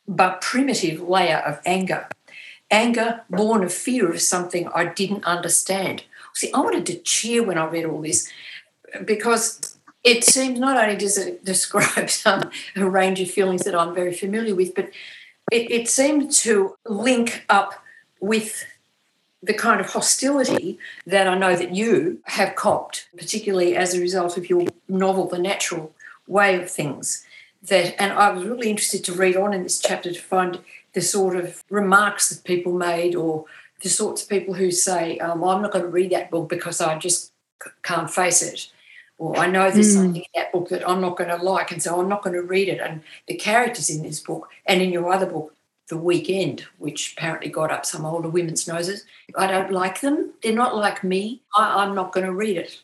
but 0.08 0.42
primitive 0.42 1.02
layer 1.02 1.38
of 1.38 1.62
anger. 1.66 2.08
Anger 2.72 3.22
born 3.30 3.64
of 3.64 3.72
fear 3.72 4.12
of 4.12 4.22
something 4.22 4.68
I 4.70 4.86
didn't 4.86 5.24
understand 5.24 6.04
See, 6.36 6.52
I 6.52 6.60
wanted 6.60 6.86
to 6.88 7.00
cheer 7.00 7.44
when 7.44 7.58
I 7.58 7.66
read 7.66 7.86
all 7.86 8.02
this 8.02 8.30
because 9.06 9.78
it 10.04 10.26
seems 10.26 10.60
not 10.60 10.78
only 10.78 10.98
does 10.98 11.18
it 11.18 11.44
describe 11.46 12.10
some, 12.10 12.52
a 12.76 12.88
range 12.90 13.22
of 13.22 13.32
feelings 13.32 13.64
that 13.64 13.74
I'm 13.74 13.96
very 13.96 14.14
familiar 14.14 14.54
with, 14.54 14.76
but 14.76 14.90
it, 15.52 15.72
it 15.72 15.90
seemed 15.90 16.32
to 16.32 16.76
link 16.86 17.46
up 17.50 17.84
with 18.20 18.66
the 19.44 19.54
kind 19.54 19.80
of 19.80 19.92
hostility 19.92 20.80
that 21.06 21.28
I 21.28 21.38
know 21.38 21.56
that 21.56 21.76
you 21.76 22.20
have 22.24 22.56
copped, 22.56 23.08
particularly 23.16 23.76
as 23.76 23.94
a 23.94 24.00
result 24.00 24.38
of 24.38 24.50
your 24.50 24.66
novel, 24.90 25.28
The 25.28 25.38
Natural 25.38 25.94
Way 26.28 26.62
of 26.62 26.70
Things. 26.70 27.26
That, 27.68 28.00
and 28.02 28.14
I 28.14 28.32
was 28.32 28.44
really 28.46 28.70
interested 28.70 29.04
to 29.06 29.14
read 29.14 29.36
on 29.36 29.54
in 29.54 29.64
this 29.64 29.80
chapter 29.80 30.12
to 30.12 30.22
find 30.22 30.60
the 30.94 31.02
sort 31.02 31.36
of 31.36 31.64
remarks 31.70 32.30
that 32.30 32.44
people 32.44 32.74
made 32.74 33.16
or 33.16 33.46
the 33.82 33.90
sorts 33.90 34.24
of 34.24 34.30
people 34.30 34.54
who 34.54 34.72
say, 34.72 35.18
um, 35.20 35.44
I'm 35.44 35.62
not 35.62 35.72
going 35.72 35.84
to 35.86 35.92
read 35.92 36.12
that 36.12 36.32
book 36.32 36.50
because 36.50 36.82
I 36.82 36.98
just 36.98 37.32
can't 37.84 38.10
face 38.10 38.42
it. 38.42 38.72
Or 39.18 39.38
I 39.38 39.48
know 39.48 39.72
there's 39.72 39.92
mm. 39.92 39.94
something 39.94 40.22
in 40.22 40.32
that 40.36 40.52
book 40.52 40.70
that 40.70 40.88
I'm 40.88 41.02
not 41.02 41.18
going 41.18 41.30
to 41.30 41.44
like, 41.44 41.72
and 41.72 41.82
so 41.82 42.00
I'm 42.00 42.10
not 42.10 42.22
going 42.22 42.36
to 42.36 42.42
read 42.42 42.68
it. 42.68 42.82
And 42.82 43.02
the 43.28 43.36
characters 43.36 43.90
in 43.90 44.04
this 44.04 44.20
book 44.20 44.50
and 44.66 44.82
in 44.82 44.92
your 44.92 45.12
other 45.12 45.26
book, 45.26 45.56
The 45.88 45.98
Weekend, 45.98 46.66
which 46.78 47.14
apparently 47.14 47.50
got 47.50 47.72
up 47.72 47.86
some 47.86 48.06
older 48.06 48.28
women's 48.28 48.68
noses, 48.68 49.06
I 49.38 49.48
don't 49.48 49.72
like 49.72 50.02
them. 50.02 50.34
They're 50.44 50.54
not 50.54 50.76
like 50.76 51.04
me. 51.04 51.42
I, 51.56 51.86
am 51.86 51.96
not 51.96 52.12
going 52.12 52.26
to 52.26 52.34
read 52.34 52.58
it. 52.58 52.82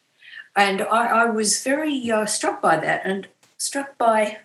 And 0.55 0.81
I, 0.83 1.23
I 1.23 1.25
was 1.25 1.63
very 1.63 2.09
uh, 2.09 2.25
struck 2.25 2.61
by 2.61 2.77
that 2.77 3.01
and 3.05 3.27
struck 3.57 3.97
by 3.97 4.39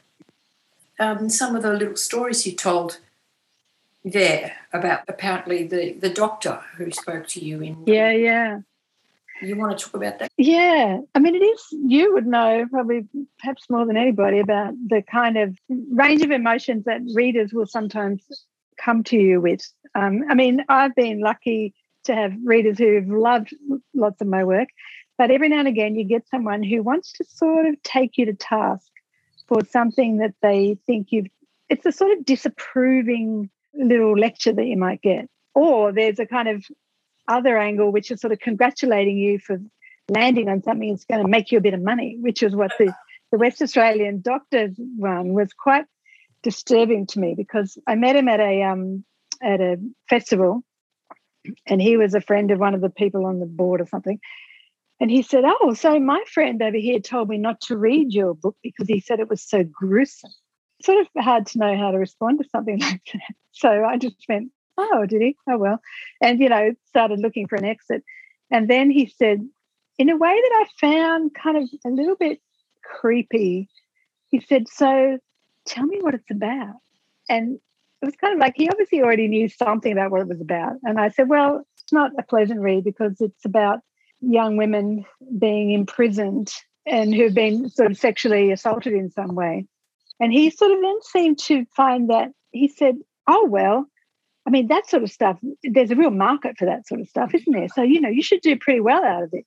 um, 0.99 1.28
some 1.28 1.55
of 1.55 1.62
the 1.62 1.73
little 1.73 1.97
stories 1.97 2.47
you 2.47 2.52
told 2.52 2.99
there 4.07 4.52
about 4.73 5.00
apparently 5.09 5.66
the 5.66 5.95
the 5.95 6.09
doctor 6.09 6.61
who 6.76 6.93
spoke 6.93 7.26
to 7.26 7.45
you 7.45 7.61
in 7.61 7.83
yeah 7.87 8.12
yeah 8.12 8.61
you 9.43 9.57
want 9.57 9.76
to 9.76 9.85
talk 9.85 9.95
about 9.95 10.19
that 10.19 10.31
yeah 10.37 10.99
i 11.14 11.19
mean 11.19 11.35
it 11.35 11.43
is 11.43 11.66
you 11.71 12.12
would 12.12 12.26
know 12.26 12.66
probably 12.71 13.07
perhaps 13.38 13.69
more 13.69 13.87
than 13.87 13.97
anybody 13.97 14.38
about 14.38 14.75
the 14.88 15.02
kind 15.02 15.37
of 15.37 15.57
range 15.93 16.23
of 16.23 16.31
emotions 16.31 16.85
that 16.85 17.00
readers 17.14 17.52
will 17.52 17.66
sometimes 17.66 18.23
come 18.78 19.02
to 19.02 19.16
you 19.16 19.40
with 19.40 19.61
um, 19.95 20.25
i 20.31 20.35
mean 20.35 20.64
i've 20.69 20.95
been 20.95 21.21
lucky 21.21 21.75
to 22.05 22.14
have 22.14 22.33
readers 22.45 22.78
who've 22.78 23.09
loved 23.09 23.55
lots 23.95 24.21
of 24.21 24.26
my 24.26 24.45
work 24.45 24.69
but 25.19 25.31
every 25.31 25.49
now 25.49 25.59
and 25.59 25.69
again 25.69 25.95
you 25.95 26.05
get 26.05 26.28
someone 26.28 26.62
who 26.62 26.83
wants 26.83 27.12
to 27.12 27.25
sort 27.25 27.66
of 27.66 27.83
take 27.83 28.16
you 28.16 28.26
to 28.26 28.35
task 28.35 28.90
for 29.49 29.64
something 29.64 30.19
that 30.19 30.35
they 30.43 30.76
think 30.87 31.09
you've 31.11 31.26
it's 31.69 31.87
a 31.87 31.93
sort 31.93 32.16
of 32.16 32.25
disapproving 32.25 33.50
little 33.75 34.16
lecture 34.16 34.52
that 34.52 34.66
you 34.66 34.76
might 34.76 35.02
get. 35.02 35.28
Or 35.55 35.93
there's 35.93 36.19
a 36.19 36.26
kind 36.26 36.49
of 36.49 36.64
other 37.28 37.59
angle, 37.59 37.90
which 37.90 38.11
is 38.11 38.21
sort 38.21 38.33
of 38.33 38.38
congratulating 38.38 39.16
you 39.16 39.38
for 39.38 39.59
landing 40.09 40.49
on 40.49 40.62
something 40.62 40.90
that's 40.90 41.04
going 41.04 41.23
to 41.23 41.28
make 41.28 41.50
you 41.50 41.59
a 41.59 41.62
bit 41.62 41.75
of 41.75 41.83
money, 41.83 42.16
which 42.21 42.42
is 42.42 42.54
what 42.54 42.73
the, 42.78 42.95
the 43.33 43.38
West 43.38 43.61
Australian 43.62 44.21
doctors 44.21 44.75
one 44.97 45.33
was 45.33 45.52
quite 45.52 45.87
disturbing 46.42 47.06
to 47.06 47.18
me 47.18 47.35
because 47.37 47.76
I 47.87 47.97
met 47.97 48.16
him 48.16 48.28
at 48.28 48.40
a 48.40 48.62
um, 48.62 49.04
at 49.42 49.61
a 49.61 49.78
festival 50.09 50.62
and 51.66 51.83
he 51.83 51.97
was 51.97 52.14
a 52.14 52.21
friend 52.21 52.50
of 52.50 52.59
one 52.59 52.75
of 52.75 52.80
the 52.80 52.90
people 52.90 53.26
on 53.26 53.40
the 53.40 53.47
board 53.47 53.80
or 53.80 53.87
something. 53.87 54.21
And 54.99 55.11
he 55.11 55.23
said, 55.23 55.45
Oh, 55.45 55.75
so 55.75 56.00
my 56.00 56.23
friend 56.33 56.62
over 56.62 56.76
here 56.76 57.00
told 57.00 57.28
me 57.28 57.37
not 57.37 57.61
to 57.62 57.76
read 57.76 58.12
your 58.12 58.35
book 58.35 58.56
because 58.62 58.88
he 58.88 59.00
said 59.00 59.21
it 59.21 59.28
was 59.28 59.42
so 59.42 59.62
gruesome 59.62 60.30
sort 60.83 61.00
of 61.00 61.23
hard 61.23 61.47
to 61.47 61.59
know 61.59 61.76
how 61.76 61.90
to 61.90 61.99
respond 61.99 62.38
to 62.38 62.49
something 62.49 62.78
like 62.80 63.02
that. 63.12 63.35
So 63.52 63.85
I 63.85 63.97
just 63.97 64.16
went, 64.28 64.50
oh, 64.78 65.06
did 65.06 65.23
he? 65.23 65.37
Oh, 65.49 65.59
well. 65.59 65.80
And, 66.21 66.40
you 66.40 66.49
know, 66.49 66.73
started 66.88 67.21
looking 67.21 67.49
for 67.49 67.56
an 67.56 67.64
exit. 67.64 68.02
And 68.50 68.68
then 68.68 68.90
he 68.90 69.06
said, 69.06 69.47
in 69.99 70.11
a 70.11 70.16
way 70.16 70.40
that 70.40 70.52
I 70.54 70.66
found 70.80 71.35
kind 71.35 71.56
of 71.56 71.68
a 71.85 71.88
little 71.90 72.16
bit 72.16 72.40
creepy, 72.85 73.68
he 74.28 74.40
said, 74.40 74.68
so 74.68 75.18
tell 75.66 75.87
me 75.87 76.00
what 76.00 76.14
it's 76.14 76.30
about. 76.30 76.76
And 77.28 77.59
it 78.02 78.06
was 78.06 78.16
kind 78.16 78.35
of 78.35 78.40
like 78.40 78.54
he 78.56 78.68
obviously 78.68 79.02
already 79.02 79.28
knew 79.28 79.49
something 79.49 79.92
about 79.92 80.11
what 80.11 80.21
it 80.21 80.28
was 80.28 80.40
about. 80.40 80.75
And 80.83 81.00
I 81.00 81.09
said, 81.09 81.28
well, 81.28 81.64
it's 81.83 81.92
not 81.92 82.12
a 82.18 82.23
pleasant 82.23 82.61
read 82.61 82.85
because 82.85 83.21
it's 83.21 83.45
about 83.45 83.80
young 84.21 84.56
women 84.56 85.04
being 85.38 85.73
imprisoned 85.73 86.52
and 86.87 87.14
who've 87.14 87.35
been 87.35 87.68
sort 87.71 87.90
of 87.90 87.99
sexually 87.99 88.52
assaulted 88.52 88.92
in 88.92 89.11
some 89.11 89.35
way. 89.35 89.66
And 90.21 90.33
he 90.33 90.50
sort 90.50 90.71
of 90.71 90.80
then 90.80 91.02
seemed 91.02 91.38
to 91.40 91.66
find 91.76 92.11
that 92.11 92.30
he 92.52 92.68
said, 92.68 92.97
Oh, 93.26 93.47
well, 93.47 93.87
I 94.47 94.50
mean, 94.50 94.69
that 94.69 94.88
sort 94.88 95.03
of 95.03 95.11
stuff, 95.11 95.38
there's 95.65 95.91
a 95.91 95.97
real 95.97 96.11
market 96.11 96.57
for 96.57 96.67
that 96.67 96.87
sort 96.87 97.00
of 97.00 97.09
stuff, 97.09 97.35
isn't 97.35 97.53
there? 97.53 97.69
So, 97.69 97.83
you 97.83 98.00
know, 98.00 98.09
you 98.09 98.23
should 98.23 98.43
do 98.43 98.57
pretty 98.57 98.81
well 98.81 99.05
out 99.05 99.25
of 99.25 99.31
this. 99.33 99.45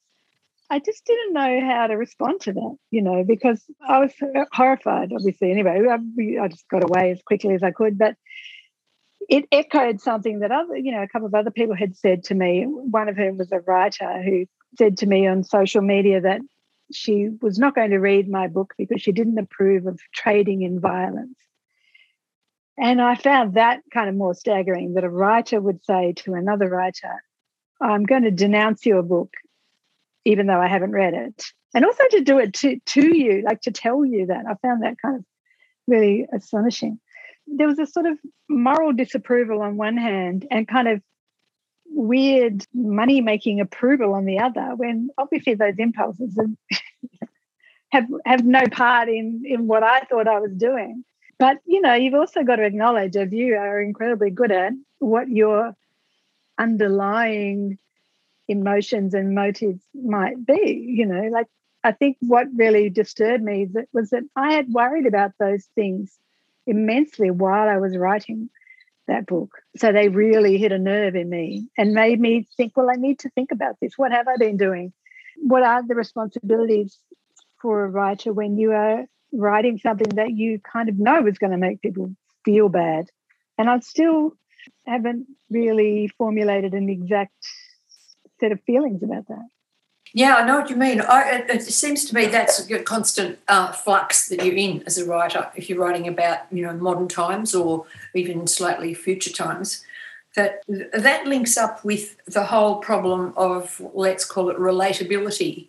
I 0.70 0.80
just 0.80 1.06
didn't 1.06 1.34
know 1.34 1.62
how 1.62 1.88
to 1.88 1.96
respond 1.96 2.42
to 2.42 2.54
that, 2.54 2.78
you 2.92 3.02
know, 3.02 3.24
because 3.24 3.64
I 3.88 4.00
was 4.00 4.12
horrified, 4.52 5.12
obviously. 5.14 5.52
Anyway, 5.52 5.82
I, 5.90 6.44
I 6.44 6.48
just 6.48 6.68
got 6.70 6.84
away 6.84 7.12
as 7.12 7.22
quickly 7.24 7.56
as 7.56 7.64
I 7.64 7.72
could. 7.72 7.98
But 7.98 8.16
it 9.30 9.46
echoed 9.52 10.00
something 10.00 10.40
that 10.40 10.52
other, 10.52 10.78
you 10.78 10.92
know, 10.92 11.02
a 11.02 11.08
couple 11.08 11.28
of 11.28 11.34
other 11.34 11.50
people 11.50 11.76
had 11.76 11.98
said 11.98 12.24
to 12.26 12.36
me. 12.36 12.66
One 12.68 13.10
of 13.10 13.16
whom 13.16 13.38
was 13.38 13.52
a 13.52 13.62
writer 13.62 14.22
who 14.22 14.46
said 14.78 14.98
to 15.00 15.08
me 15.08 15.26
on 15.26 15.44
social 15.44 15.82
media 15.82 16.22
that 16.22 16.42
she 16.94 17.30
was 17.42 17.58
not 17.58 17.74
going 17.74 17.92
to 17.92 18.00
read 18.00 18.30
my 18.30 18.48
book 18.48 18.74
because 18.78 19.02
she 19.02 19.12
didn't 19.12 19.40
approve 19.40 19.88
of 19.88 20.00
trading 20.14 20.62
in 20.62 20.80
violence. 20.80 21.38
And 22.80 23.02
I 23.02 23.16
found 23.16 23.56
that 23.56 23.82
kind 23.94 24.08
of 24.10 24.16
more 24.16 24.34
staggering 24.34 24.94
that 24.94 25.04
a 25.04 25.10
writer 25.10 25.60
would 25.60 25.84
say 25.84 26.14
to 26.18 26.34
another 26.34 26.70
writer, 26.70 27.22
I'm 27.82 28.04
going 28.04 28.24
to 28.24 28.32
denounce 28.32 28.86
your 28.86 29.04
book, 29.04 29.34
even 30.24 30.48
though 30.48 30.62
I 30.62 30.68
haven't 30.68 30.94
read 30.94 31.14
it. 31.14 31.44
And 31.74 31.86
also 31.86 32.04
to 32.12 32.22
do 32.22 32.40
it 32.40 32.54
to, 32.56 32.80
to 32.80 33.18
you, 33.18 33.44
like 33.46 33.62
to 33.62 33.72
tell 33.72 34.06
you 34.06 34.28
that. 34.28 34.46
I 34.50 34.56
found 34.66 34.84
that 34.84 34.96
kind 35.02 35.18
of 35.18 35.26
really 35.88 36.26
astonishing. 36.34 37.00
There 37.48 37.68
was 37.68 37.80
a 37.80 37.86
sort 37.86 38.06
of 38.06 38.18
moral 38.48 38.94
disapproval 38.94 39.62
on 39.62 39.76
one 39.76 39.98
hand 39.98 40.48
and 40.50 40.68
kind 40.68 40.88
of 40.88 41.02
weird 41.88 42.66
money 42.74 43.20
making 43.20 43.60
approval 43.60 44.14
on 44.14 44.24
the 44.24 44.40
other, 44.40 44.74
when 44.76 45.10
obviously 45.18 45.56
those 45.56 45.76
impulses 45.78 46.40
have, 47.90 48.06
have 48.26 48.46
no 48.46 48.62
part 48.72 49.10
in, 49.10 49.44
in 49.46 49.68
what 49.68 49.84
I 49.84 50.02
thought 50.02 50.28
I 50.28 50.40
was 50.40 50.54
doing. 50.54 51.04
But 51.40 51.58
you 51.66 51.82
know, 51.82 51.94
you've 51.94 52.14
also 52.14 52.44
got 52.44 52.58
to 52.58 52.66
acknowledge, 52.66 53.16
as 53.16 53.32
you 53.32 53.56
are 53.56 53.82
incredibly 53.82 54.30
good 54.30 54.52
at, 54.52 54.74
what 55.00 55.30
your 55.30 55.76
underlying 56.58 57.78
emotions 58.48 59.14
and 59.14 59.34
motives 59.34 59.82
might 59.94 60.46
be. 60.46 60.86
You 60.88 61.06
know, 61.06 61.30
like 61.32 61.48
I 61.84 61.94
think 61.94 62.18
what 62.20 62.48
really 62.56 62.90
disturbed 62.90 63.44
me 63.44 63.68
was 63.94 64.10
that 64.10 64.24
I 64.36 64.54
had 64.54 64.68
worried 64.70 65.06
about 65.06 65.32
those 65.40 65.66
things 65.76 66.18
immensely 66.68 67.32
while 67.32 67.70
I 67.70 67.78
was 67.78 67.98
writing 67.98 68.50
that 69.08 69.26
book. 69.26 69.52
So 69.78 69.92
they 69.92 70.10
really 70.10 70.58
hit 70.58 70.72
a 70.72 70.78
nerve 70.78 71.16
in 71.16 71.30
me 71.30 71.68
and 71.78 71.94
made 71.94 72.20
me 72.20 72.48
think, 72.58 72.76
well, 72.76 72.90
I 72.92 72.96
need 72.96 73.20
to 73.20 73.30
think 73.30 73.52
about 73.52 73.78
this. 73.80 73.98
What 73.98 74.12
have 74.12 74.28
I 74.28 74.36
been 74.38 74.58
doing? 74.58 74.94
What 75.38 75.64
are 75.64 75.86
the 75.88 75.96
responsibilities 75.96 76.98
for 77.62 77.84
a 77.86 77.90
writer 77.90 78.34
when 78.34 78.58
you 78.58 78.74
are 78.74 79.06
writing 79.32 79.78
something 79.78 80.10
that 80.16 80.32
you 80.32 80.60
kind 80.60 80.90
of 80.90 80.98
know 80.98 81.26
is 81.28 81.38
going 81.38 81.52
to 81.52 81.58
make 81.58 81.82
people 81.82 82.14
feel 82.46 82.70
bad. 82.70 83.10
And 83.58 83.70
I 83.70 83.80
still 83.80 84.34
haven't 84.86 85.28
really 85.50 86.10
formulated 86.18 86.74
an 86.74 86.90
exact 86.90 87.34
set 88.40 88.52
of 88.52 88.62
feelings 88.64 89.04
about 89.04 89.28
that. 89.28 89.48
Yeah, 90.14 90.36
I 90.36 90.46
know 90.46 90.60
what 90.60 90.70
you 90.70 90.76
mean. 90.76 91.02
I, 91.02 91.36
it, 91.36 91.50
it, 91.50 91.64
seems 91.64 92.06
to 92.06 92.16
me 92.16 92.26
that's 92.26 92.68
a 92.70 92.80
constant 92.82 93.38
uh, 93.48 93.72
flux 93.72 94.28
that 94.30 94.44
you're 94.44 94.56
in 94.56 94.82
as 94.88 94.98
a 94.98 95.06
writer. 95.06 95.52
If 95.56 95.70
you're 95.70 95.80
writing 95.80 96.08
about 96.08 96.52
you 96.52 96.64
know 96.64 96.74
modern 96.74 97.08
times 97.08 97.54
or 97.54 97.86
even 98.16 98.48
slightly 98.48 98.96
future 98.96 99.32
times, 99.32 99.86
that 100.36 100.64
that 100.94 101.28
links 101.28 101.58
up 101.58 101.86
with 101.86 102.18
the 102.26 102.46
whole 102.46 102.78
problem 102.78 103.34
of 103.38 103.80
let's 103.94 104.26
call 104.26 104.50
it 104.50 104.58
relatability 104.58 105.68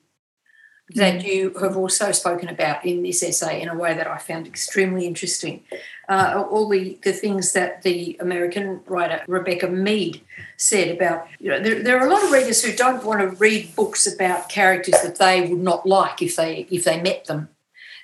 that 0.95 1.25
you 1.25 1.55
have 1.61 1.77
also 1.77 2.13
spoken 2.13 2.49
about 2.49 2.85
in 2.85 3.03
this 3.03 3.23
essay 3.23 3.61
in 3.63 3.69
a 3.69 3.75
way 3.77 3.95
that 3.95 4.07
I 4.07 4.19
found 4.19 4.47
extremely 4.47 5.07
interesting. 5.07 5.63
Uh, 6.09 6.45
all 6.51 6.69
the, 6.69 6.99
the 7.03 7.13
things 7.13 7.53
that 7.53 7.83
the 7.83 8.17
American 8.21 8.81
writer 8.87 9.23
Rebecca 9.29 9.69
Mead 9.69 10.21
said 10.57 10.95
about, 10.95 11.29
you 11.39 11.51
know, 11.51 11.61
there, 11.61 11.83
there 11.83 11.99
are 12.01 12.07
a 12.07 12.11
lot 12.11 12.25
of 12.25 12.33
readers 12.33 12.63
who 12.65 12.73
don't 12.73 13.05
want 13.05 13.21
to 13.21 13.29
read 13.37 13.75
books 13.77 14.13
about 14.13 14.49
characters 14.49 15.01
that 15.03 15.17
they 15.17 15.43
would 15.43 15.61
not 15.61 15.87
like 15.87 16.21
if 16.23 16.37
they 16.37 16.67
if 16.71 16.85
they 16.85 17.01
met 17.01 17.27
them. 17.27 17.49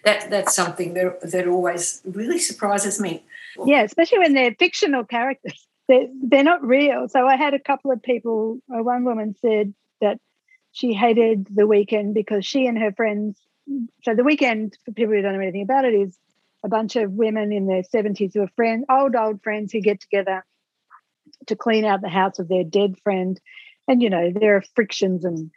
That 0.05 0.31
that's 0.31 0.55
something 0.55 0.95
that 0.95 1.21
that 1.33 1.49
always 1.49 2.01
really 2.05 2.39
surprises 2.39 3.01
me. 3.01 3.25
Yeah, 3.65 3.83
especially 3.83 4.19
when 4.19 4.35
they're 4.35 4.55
fictional 4.59 5.05
characters. 5.05 5.67
They're, 5.89 6.09
they're 6.21 6.43
not 6.43 6.67
real. 6.67 7.09
So 7.09 7.27
I 7.27 7.37
had 7.37 7.55
a 7.55 7.61
couple 7.61 7.91
of 7.91 8.03
people. 8.03 8.59
Uh, 8.69 8.83
one 8.83 9.05
woman 9.05 9.37
said 9.41 9.73
that 10.01 10.19
she 10.77 10.93
hated 10.93 11.49
the 11.51 11.67
weekend 11.67 12.13
because 12.13 12.45
she 12.45 12.67
and 12.67 12.79
her 12.79 12.93
friends. 12.93 13.41
So 14.03 14.15
the 14.15 14.23
weekend, 14.23 14.77
for 14.85 14.93
people 14.93 15.15
who 15.15 15.23
don't 15.23 15.33
know 15.33 15.41
anything 15.41 15.63
about 15.63 15.87
it, 15.87 15.95
is 15.95 16.19
a 16.63 16.69
bunch 16.69 16.97
of 16.97 17.13
women 17.13 17.51
in 17.51 17.67
their 17.67 17.83
seventies 17.83 18.35
who 18.35 18.43
are 18.43 18.51
friends, 18.57 18.85
old 18.91 19.17
old 19.17 19.43
friends 19.43 19.73
who 19.73 19.81
get 19.81 20.03
together 20.03 20.45
to 21.47 21.57
clean 21.57 21.87
out 21.87 22.03
the 22.03 22.11
house 22.11 22.39
of 22.39 22.49
their 22.49 22.63
dead 22.63 22.97
friend, 23.03 23.41
and 23.89 24.03
you 24.03 24.11
know 24.11 24.31
there 24.31 24.57
are 24.57 24.65
frictions 24.75 25.25
and 25.25 25.51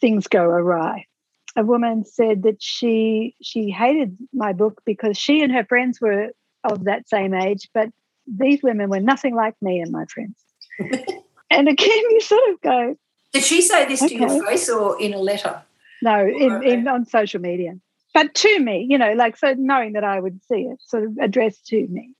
things 0.00 0.26
go 0.26 0.42
awry. 0.42 1.06
A 1.54 1.62
woman 1.62 2.04
said 2.04 2.42
that 2.42 2.60
she 2.60 3.36
she 3.40 3.70
hated 3.70 4.18
my 4.32 4.52
book 4.52 4.82
because 4.84 5.16
she 5.16 5.44
and 5.44 5.52
her 5.52 5.64
friends 5.64 6.00
were 6.00 6.30
of 6.64 6.86
that 6.86 7.08
same 7.08 7.34
age, 7.34 7.68
but 7.72 7.90
these 8.26 8.64
women 8.64 8.90
were 8.90 8.98
nothing 8.98 9.36
like 9.36 9.54
me 9.62 9.78
and 9.78 9.92
my 9.92 10.06
friends. 10.06 10.36
and 11.50 11.68
again, 11.68 12.10
you 12.10 12.20
sort 12.20 12.50
of 12.50 12.60
go, 12.62 12.96
did 13.32 13.44
she 13.44 13.62
say 13.62 13.86
this 13.86 14.02
okay. 14.02 14.16
to 14.16 14.20
your 14.20 14.46
face 14.46 14.68
or 14.68 15.00
in 15.00 15.14
a 15.14 15.18
letter? 15.18 15.62
No, 16.02 16.26
in, 16.26 16.62
in 16.62 16.88
on 16.88 17.04
social 17.04 17.40
media. 17.40 17.74
But 18.12 18.34
to 18.34 18.58
me, 18.58 18.86
you 18.88 18.98
know, 18.98 19.12
like 19.12 19.36
so 19.36 19.54
knowing 19.56 19.92
that 19.92 20.04
I 20.04 20.18
would 20.18 20.40
see 20.44 20.62
it 20.62 20.80
sort 20.82 21.04
of 21.04 21.16
addressed 21.20 21.66
to 21.66 21.86
me. 21.88 22.10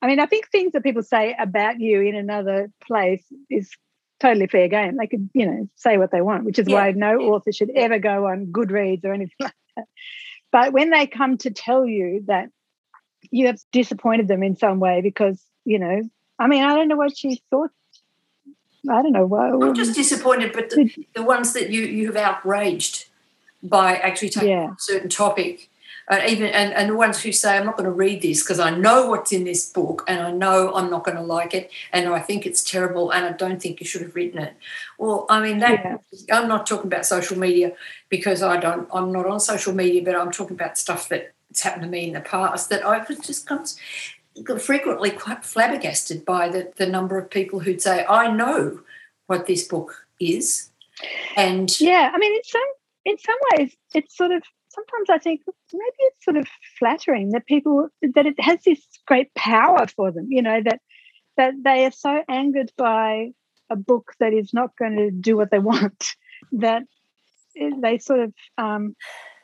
I 0.00 0.06
mean, 0.06 0.20
I 0.20 0.26
think 0.26 0.48
things 0.48 0.72
that 0.72 0.82
people 0.82 1.02
say 1.02 1.34
about 1.38 1.80
you 1.80 2.00
in 2.00 2.14
another 2.14 2.70
place 2.86 3.24
is 3.50 3.70
totally 4.20 4.46
fair 4.46 4.68
game. 4.68 4.96
They 4.96 5.06
could, 5.06 5.28
you 5.34 5.46
know, 5.46 5.68
say 5.74 5.98
what 5.98 6.10
they 6.10 6.20
want, 6.20 6.44
which 6.44 6.58
is 6.58 6.68
yeah. 6.68 6.76
why 6.76 6.92
no 6.92 7.18
author 7.18 7.52
should 7.52 7.70
ever 7.74 7.98
go 7.98 8.26
on 8.26 8.46
Goodreads 8.46 9.04
or 9.04 9.12
anything 9.12 9.36
like 9.40 9.54
that. 9.76 9.86
But 10.52 10.72
when 10.72 10.90
they 10.90 11.06
come 11.06 11.36
to 11.38 11.50
tell 11.50 11.86
you 11.86 12.24
that 12.26 12.48
you 13.30 13.46
have 13.46 13.58
disappointed 13.72 14.28
them 14.28 14.42
in 14.42 14.56
some 14.56 14.80
way 14.80 15.00
because, 15.02 15.42
you 15.64 15.78
know, 15.78 16.02
I 16.38 16.46
mean, 16.46 16.62
I 16.62 16.74
don't 16.74 16.88
know 16.88 16.96
what 16.96 17.16
she 17.16 17.42
thought 17.50 17.70
I 18.88 19.02
don't 19.02 19.12
know 19.12 19.26
why. 19.26 19.50
Not 19.50 19.76
just 19.76 19.94
disappointed, 19.94 20.52
but 20.52 20.70
the, 20.70 21.06
the 21.14 21.22
ones 21.22 21.52
that 21.52 21.70
you 21.70 21.82
you 21.82 22.06
have 22.06 22.16
outraged 22.16 23.06
by 23.62 23.96
actually 23.96 24.30
taking 24.30 24.50
yeah. 24.50 24.72
a 24.72 24.76
certain 24.78 25.08
topic. 25.08 25.70
Uh, 26.08 26.20
even 26.28 26.46
and, 26.46 26.72
and 26.72 26.90
the 26.90 26.94
ones 26.94 27.20
who 27.20 27.32
say 27.32 27.58
I'm 27.58 27.66
not 27.66 27.76
going 27.76 27.88
to 27.88 27.90
read 27.90 28.22
this 28.22 28.40
because 28.40 28.60
I 28.60 28.70
know 28.70 29.08
what's 29.08 29.32
in 29.32 29.42
this 29.42 29.72
book 29.72 30.04
and 30.06 30.20
I 30.20 30.30
know 30.30 30.72
I'm 30.72 30.88
not 30.88 31.02
going 31.02 31.16
to 31.16 31.22
like 31.22 31.52
it 31.52 31.68
and 31.92 32.08
I 32.08 32.20
think 32.20 32.46
it's 32.46 32.62
terrible 32.62 33.10
and 33.10 33.26
I 33.26 33.32
don't 33.32 33.60
think 33.60 33.80
you 33.80 33.86
should 33.86 34.02
have 34.02 34.14
written 34.14 34.40
it. 34.40 34.54
Well, 34.98 35.26
I 35.28 35.40
mean 35.40 35.58
that 35.58 36.00
yeah. 36.12 36.36
I'm 36.38 36.46
not 36.46 36.64
talking 36.64 36.86
about 36.86 37.06
social 37.06 37.36
media 37.36 37.72
because 38.08 38.40
I 38.40 38.56
don't 38.56 38.88
I'm 38.94 39.10
not 39.10 39.26
on 39.26 39.40
social 39.40 39.74
media, 39.74 40.00
but 40.04 40.14
I'm 40.14 40.30
talking 40.30 40.54
about 40.54 40.78
stuff 40.78 41.08
that's 41.08 41.62
happened 41.62 41.82
to 41.82 41.88
me 41.88 42.06
in 42.06 42.12
the 42.12 42.20
past 42.20 42.70
that 42.70 42.86
I 42.86 43.04
was 43.08 43.18
just 43.18 43.48
comes 43.48 43.76
frequently 44.58 45.10
quite 45.10 45.44
flabbergasted 45.44 46.24
by 46.24 46.48
the, 46.48 46.72
the 46.76 46.86
number 46.86 47.18
of 47.18 47.30
people 47.30 47.60
who'd 47.60 47.82
say, 47.82 48.04
I 48.08 48.30
know 48.30 48.80
what 49.26 49.46
this 49.46 49.66
book 49.66 50.06
is. 50.20 50.70
And 51.36 51.78
yeah, 51.80 52.10
I 52.14 52.18
mean, 52.18 52.34
in 52.34 52.42
some 52.44 52.62
in 53.04 53.18
some 53.18 53.36
ways, 53.52 53.76
it's 53.94 54.16
sort 54.16 54.32
of 54.32 54.42
sometimes 54.68 55.10
I 55.10 55.18
think 55.18 55.42
maybe 55.72 55.96
it's 55.98 56.24
sort 56.24 56.36
of 56.36 56.48
flattering 56.78 57.30
that 57.30 57.46
people 57.46 57.88
that 58.02 58.26
it 58.26 58.40
has 58.40 58.60
this 58.64 58.80
great 59.06 59.32
power 59.34 59.86
for 59.86 60.10
them. 60.10 60.26
You 60.30 60.42
know 60.42 60.62
that 60.64 60.80
that 61.36 61.54
they 61.62 61.84
are 61.84 61.92
so 61.92 62.22
angered 62.28 62.72
by 62.76 63.32
a 63.70 63.76
book 63.76 64.12
that 64.20 64.32
is 64.32 64.54
not 64.54 64.76
going 64.78 64.96
to 64.96 65.10
do 65.10 65.36
what 65.36 65.50
they 65.50 65.58
want 65.72 66.04
that 66.52 66.82
they 67.82 67.98
sort 67.98 68.20
of 68.20 68.34
um, 68.58 68.94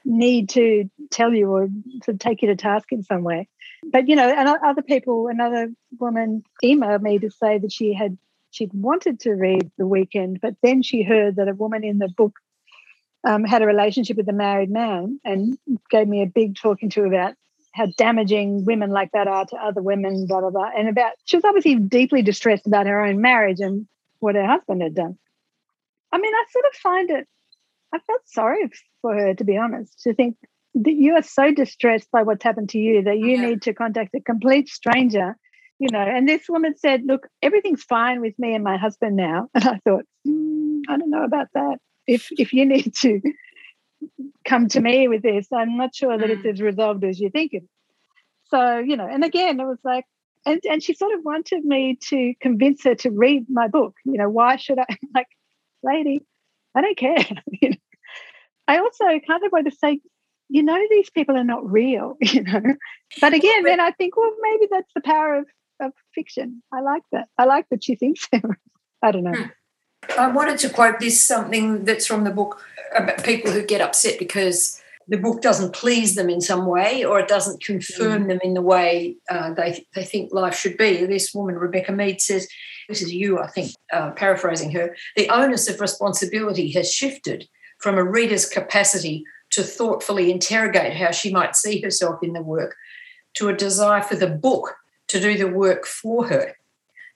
need 0.05 0.49
to 0.51 0.91
tell 1.11 1.33
you 1.33 1.51
or 1.51 1.69
to 2.03 2.15
take 2.15 2.43
you 2.43 2.49
to 2.49 2.57
task 2.57 2.93
in 2.93 3.03
some 3.03 3.23
way. 3.23 3.49
But 3.85 4.09
you 4.09 4.17
know, 4.17 4.29
and 4.29 4.49
other 4.49 4.83
people, 4.83 5.29
another 5.29 5.71
woman 5.99 6.45
emailed 6.63 7.03
me 7.03 7.19
to 7.19 7.31
say 7.31 7.59
that 7.59 7.73
she 7.73 7.93
had 7.95 8.17
she'd 8.51 8.73
wanted 8.73 9.21
to 9.21 9.33
read 9.33 9.71
The 9.79 9.87
Weekend, 9.87 10.41
but 10.41 10.55
then 10.63 10.83
she 10.83 11.03
heard 11.03 11.37
that 11.37 11.49
a 11.49 11.55
woman 11.55 11.85
in 11.85 11.99
the 11.99 12.09
book 12.09 12.39
um, 13.25 13.45
had 13.45 13.63
a 13.63 13.67
relationship 13.67 14.17
with 14.17 14.29
a 14.29 14.33
married 14.33 14.71
man 14.71 15.21
and 15.25 15.59
gave 15.91 16.07
me 16.07 16.23
a 16.23 16.27
big 16.27 16.57
talking 16.57 16.91
to 16.91 17.05
about 17.05 17.35
how 17.73 17.87
damaging 17.97 18.65
women 18.65 18.91
like 18.91 19.11
that 19.13 19.27
are 19.27 19.47
to 19.47 19.57
other 19.57 19.83
women, 19.83 20.27
blah 20.27 20.41
blah 20.41 20.51
blah, 20.51 20.71
and 20.77 20.89
about 20.89 21.13
she 21.25 21.37
was 21.37 21.45
obviously 21.45 21.77
deeply 21.77 22.23
distressed 22.23 22.67
about 22.67 22.87
her 22.87 23.05
own 23.05 23.21
marriage 23.21 23.61
and 23.61 23.87
what 24.21 24.35
her 24.35 24.47
husband 24.47 24.83
had 24.83 24.95
done. 24.95 25.19
I 26.13 26.19
mean, 26.19 26.35
I 26.35 26.45
sort 26.51 26.67
of 26.67 26.75
find 26.75 27.11
it. 27.11 27.27
I 27.93 27.99
felt 27.99 28.21
sorry 28.27 28.63
for 29.03 29.15
her, 29.15 29.35
to 29.35 29.45
be 29.45 29.59
honest, 29.59 30.01
to 30.03 30.15
think 30.15 30.37
that 30.75 30.95
you 30.95 31.15
are 31.15 31.23
so 31.23 31.53
distressed 31.53 32.11
by 32.11 32.23
what's 32.23 32.43
happened 32.43 32.71
to 32.71 32.79
you 32.79 33.03
that 33.03 33.19
you 33.19 33.37
yeah. 33.37 33.47
need 33.49 33.63
to 33.63 33.75
contact 33.75 34.15
a 34.15 34.21
complete 34.21 34.69
stranger 34.69 35.37
you 35.83 35.89
know. 35.91 35.99
And 36.01 36.29
this 36.29 36.49
woman 36.49 36.77
said 36.79 37.03
look 37.05 37.27
everything's 37.43 37.83
fine 37.83 38.21
with 38.21 38.39
me 38.39 38.55
and 38.55 38.63
my 38.63 38.77
husband 38.77 39.17
now. 39.17 39.49
And 39.55 39.65
i 39.65 39.79
thought 39.79 40.05
mm, 40.27 40.81
i 40.89 40.97
don't 40.97 41.11
know 41.11 41.25
about 41.25 41.49
that. 41.55 41.79
If 42.07 42.29
if 42.33 42.53
you 42.53 42.65
need 42.65 42.95
to 43.03 43.21
come 44.45 44.69
to 44.69 44.81
me 44.81 45.07
with 45.07 45.23
this 45.23 45.47
i'm 45.53 45.77
not 45.77 45.95
sure 45.95 46.19
that 46.19 46.29
it's 46.29 46.43
mm. 46.43 46.53
as 46.53 46.61
resolved 46.61 47.05
as 47.05 47.21
you 47.21 47.31
think 47.31 47.53
it 47.53 47.63
so 48.51 48.79
you 48.79 48.97
know 48.97 49.07
and 49.07 49.23
again 49.23 49.61
it 49.61 49.65
was 49.65 49.79
like 49.85 50.05
and, 50.45 50.61
and 50.69 50.83
she 50.83 50.93
sort 50.93 51.15
of 51.15 51.25
wanted 51.25 51.65
me 51.65 51.97
to 52.09 52.35
convince 52.41 52.83
her 52.83 52.97
to 52.97 53.11
read 53.11 53.47
my 53.49 53.69
book 53.69 53.95
you 54.05 54.19
know 54.19 54.29
why 54.29 54.57
should 54.57 54.81
i? 54.81 54.87
Like 55.15 55.29
lady 55.85 56.27
i 56.75 56.81
don't 56.81 56.97
care. 56.97 57.17
You 57.63 57.71
know 57.71 57.77
I 58.69 58.79
also 58.79 59.05
kind 59.05 59.45
of 59.45 59.53
want 59.53 59.69
to 59.71 59.77
say, 59.77 60.01
you 60.49 60.63
know, 60.63 60.79
these 60.91 61.11
people 61.11 61.37
are 61.37 61.45
not 61.45 61.69
real, 61.71 62.17
you 62.21 62.43
know. 62.43 62.63
But 63.21 63.35
again, 63.35 63.65
then 63.65 63.81
I 63.81 63.91
think, 63.93 64.17
well, 64.17 64.33
maybe 64.41 64.69
that's 64.71 64.93
the 64.95 65.03
power 65.03 65.37
of 65.37 65.47
of 65.81 65.93
fiction. 66.15 66.63
I 66.73 66.81
like 66.81 67.03
that. 67.13 67.29
I 67.39 67.45
like 67.45 67.69
that 67.71 67.85
she 67.85 67.97
thinks. 67.97 68.29
I 69.03 69.11
don't 69.11 69.25
know. 69.25 69.49
I 70.19 70.29
wanted 70.29 70.59
to 70.59 70.71
quote 70.71 71.01
this 71.01 71.21
something 71.21 71.85
that's 71.85 72.07
from 72.07 72.25
the 72.25 72.31
book 72.31 72.63
about 72.95 73.25
people 73.25 73.51
who 73.51 73.65
get 73.65 73.81
upset 73.81 74.19
because 74.19 74.81
the 75.09 75.17
book 75.17 75.43
doesn't 75.43 75.73
please 75.73 76.15
them 76.15 76.31
in 76.31 76.41
some 76.41 76.67
way 76.67 77.05
or 77.05 77.19
it 77.19 77.29
doesn't 77.29 77.63
confirm 77.63 78.25
mm. 78.25 78.29
them 78.29 78.39
in 78.43 78.55
the 78.55 78.63
way 78.63 79.17
uh, 79.31 79.53
they, 79.55 79.85
they 79.95 80.05
think 80.05 80.33
life 80.33 80.57
should 80.57 80.77
be. 80.77 81.05
This 81.05 81.35
woman, 81.35 81.57
Rebecca 81.57 81.93
Mead, 81.93 82.21
says, 82.21 82.49
This 82.89 83.03
is 83.03 83.13
you, 83.13 83.39
I 83.39 83.49
think, 83.49 83.73
uh, 83.93 84.13
paraphrasing 84.13 84.73
her 84.73 84.97
the 85.17 85.29
onus 85.29 85.69
of 85.69 85.81
responsibility 85.81 86.71
has 86.73 86.93
shifted 86.93 87.49
from 87.83 87.99
a 87.99 88.05
reader's 88.05 88.49
capacity 88.49 89.25
to 89.51 89.63
thoughtfully 89.63 90.31
interrogate 90.31 90.95
how 90.95 91.11
she 91.11 91.33
might 91.33 91.57
see 91.57 91.81
herself 91.81 92.23
in 92.23 92.33
the 92.33 92.41
work 92.41 92.77
to 93.35 93.49
a 93.49 93.57
desire 93.57 94.03
for 94.03 94.15
the 94.15 94.29
book 94.29 94.77
to 95.09 95.21
do 95.21 95.37
the 95.37 95.49
work 95.49 95.85
for 95.85 96.29
her, 96.29 96.57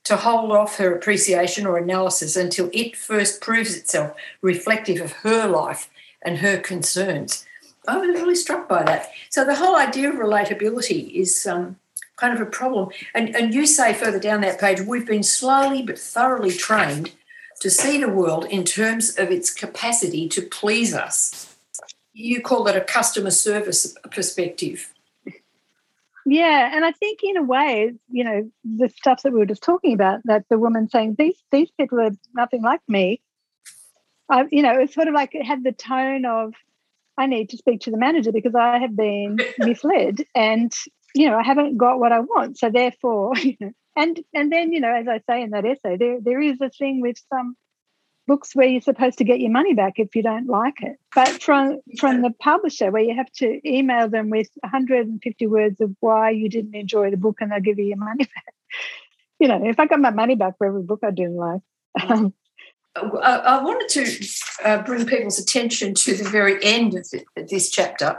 to 0.05 0.17
hold 0.17 0.51
off 0.51 0.77
her 0.77 0.95
appreciation 0.95 1.67
or 1.67 1.79
analysis 1.79 2.37
until 2.37 2.69
it 2.73 2.97
first 2.97 3.41
proves 3.41 3.77
itself 3.77 4.15
reflective 4.43 5.01
of 5.01 5.13
her 5.13 5.47
life 5.47 5.89
and 6.23 6.39
her 6.39 6.59
concerns. 6.59 7.47
I 7.87 7.99
was 7.99 8.09
really 8.09 8.35
struck 8.35 8.69
by 8.69 8.83
that. 8.83 9.13
So 9.31 9.45
the 9.45 9.55
whole 9.55 9.77
idea 9.77 10.11
of 10.11 10.17
relatability 10.17 11.13
is 11.13 11.47
um, 11.47 11.77
kind 12.17 12.35
of 12.35 12.41
a 12.41 12.51
problem. 12.51 12.91
And, 13.15 13.35
and 13.37 13.55
you 13.55 13.67
say 13.67 13.95
further 13.95 14.19
down 14.19 14.41
that 14.41 14.61
page, 14.61 14.81
we've 14.81 15.07
been 15.07 15.23
slowly 15.23 15.83
but 15.83 15.99
thoroughly 15.99 16.53
trained 16.53 17.13
to 17.61 17.71
see 17.71 17.99
the 17.99 18.09
world 18.09 18.45
in 18.47 18.65
terms 18.65 19.17
of 19.19 19.31
its 19.31 19.53
capacity 19.53 20.29
to 20.29 20.43
please 20.43 20.95
us. 20.95 21.57
You 22.13 22.41
call 22.41 22.67
it 22.69 22.77
a 22.77 22.81
customer 22.81 23.31
service 23.31 23.95
perspective. 24.11 24.93
Yeah, 26.29 26.71
and 26.75 26.85
I 26.85 26.91
think 26.91 27.21
in 27.23 27.37
a 27.37 27.43
way, 27.43 27.95
you 28.11 28.25
know, 28.25 28.51
the 28.65 28.89
stuff 28.89 29.23
that 29.23 29.33
we 29.33 29.39
were 29.39 29.47
just 29.47 29.63
talking 29.63 29.93
about, 29.95 30.21
that 30.25 30.45
the 30.51 30.59
woman 30.59 30.89
saying 30.89 31.15
these 31.17 31.41
these 31.53 31.71
people 31.79 32.01
are 32.01 32.11
nothing 32.35 32.63
like 32.63 32.81
me. 32.89 33.21
I, 34.29 34.45
you 34.51 34.63
know, 34.63 34.73
it's 34.81 34.95
sort 34.95 35.07
of 35.07 35.15
like 35.15 35.37
it 35.37 35.47
had 35.47 35.63
the 35.63 35.71
tone 35.71 36.25
of, 36.27 36.53
I 37.17 37.27
need 37.27 37.51
to 37.51 37.57
speak 37.57 37.83
to 37.83 37.93
the 37.93 37.97
manager 37.97 38.33
because 38.33 38.57
I 38.57 38.79
have 38.79 38.97
been 38.97 39.39
misled, 39.59 40.25
and 40.35 40.73
you 41.15 41.31
know, 41.31 41.39
I 41.39 41.45
haven't 41.45 41.77
got 41.77 42.01
what 42.01 42.11
I 42.11 42.19
want. 42.19 42.59
So 42.59 42.71
therefore, 42.71 43.37
you 43.37 43.57
know, 43.61 43.73
and 43.97 44.21
and 44.35 44.53
then 44.53 44.73
you 44.73 44.81
know, 44.81 44.95
as 44.95 45.09
I 45.09 45.21
say 45.29 45.43
in 45.43 45.51
that 45.51 45.65
essay, 45.65 45.97
there 45.97 46.21
there 46.21 46.41
is 46.41 46.61
a 46.61 46.71
thing 46.71 47.01
with 47.01 47.17
some 47.33 47.57
books 48.27 48.55
where 48.55 48.67
you're 48.67 48.81
supposed 48.81 49.19
to 49.19 49.25
get 49.25 49.41
your 49.41 49.51
money 49.51 49.73
back 49.73 49.95
if 49.99 50.15
you 50.17 50.23
don't 50.23 50.49
like 50.49 50.83
it. 50.83 50.97
But 51.15 51.43
from 51.43 51.81
from 51.99 52.23
the 52.23 52.31
publisher, 52.31 52.91
where 52.91 53.03
you 53.03 53.15
have 53.15 53.31
to 53.37 53.61
email 53.69 54.09
them 54.09 54.31
with 54.31 54.49
150 54.61 55.47
words 55.47 55.81
of 55.81 55.95
why 56.01 56.31
you 56.31 56.49
didn't 56.49 56.75
enjoy 56.75 57.11
the 57.11 57.17
book, 57.17 57.39
and 57.41 57.51
they'll 57.51 57.61
give 57.61 57.79
you 57.79 57.87
your 57.87 57.97
money 57.97 58.25
back. 58.35 58.55
You 59.39 59.49
know, 59.49 59.67
if 59.67 59.79
I 59.79 59.87
got 59.87 60.01
my 60.01 60.11
money 60.11 60.35
back 60.35 60.59
for 60.59 60.67
every 60.67 60.83
book 60.83 61.01
I 61.03 61.11
didn't 61.11 61.37
like. 61.37 61.61
Um, 62.09 62.35
I 62.97 63.63
wanted 63.63 63.89
to 63.91 64.29
uh, 64.65 64.83
bring 64.83 65.07
people's 65.07 65.39
attention 65.39 65.95
to 65.95 66.17
the 66.17 66.25
very 66.25 66.63
end 66.65 66.95
of 66.95 67.07
this 67.49 67.71
chapter. 67.71 68.19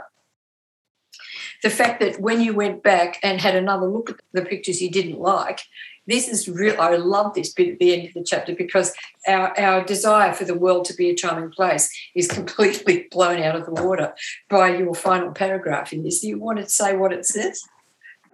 The 1.62 1.70
fact 1.70 2.00
that 2.00 2.20
when 2.20 2.40
you 2.40 2.54
went 2.54 2.82
back 2.82 3.18
and 3.22 3.40
had 3.40 3.56
another 3.56 3.86
look 3.86 4.10
at 4.10 4.16
the 4.32 4.42
pictures 4.42 4.80
you 4.80 4.90
didn't 4.90 5.18
like, 5.18 5.60
this 6.06 6.26
is 6.26 6.48
real. 6.48 6.80
I 6.80 6.96
love 6.96 7.34
this 7.34 7.52
bit 7.52 7.68
at 7.68 7.78
the 7.78 7.92
end 7.92 8.08
of 8.08 8.14
the 8.14 8.24
chapter 8.24 8.54
because 8.54 8.94
our, 9.26 9.58
our 9.60 9.84
desire 9.84 10.32
for 10.32 10.44
the 10.44 10.54
world 10.54 10.86
to 10.86 10.94
be 10.94 11.10
a 11.10 11.14
charming 11.14 11.50
place 11.50 11.94
is 12.14 12.26
completely 12.26 13.06
blown 13.10 13.42
out 13.42 13.56
of 13.56 13.66
the 13.66 13.82
water 13.82 14.14
by 14.48 14.74
your 14.74 14.94
final 14.94 15.32
paragraph 15.32 15.92
in 15.92 16.02
this. 16.04 16.20
Do 16.20 16.28
you 16.28 16.38
want 16.38 16.58
to 16.60 16.68
say 16.68 16.96
what 16.96 17.12
it 17.12 17.26
says? 17.26 17.62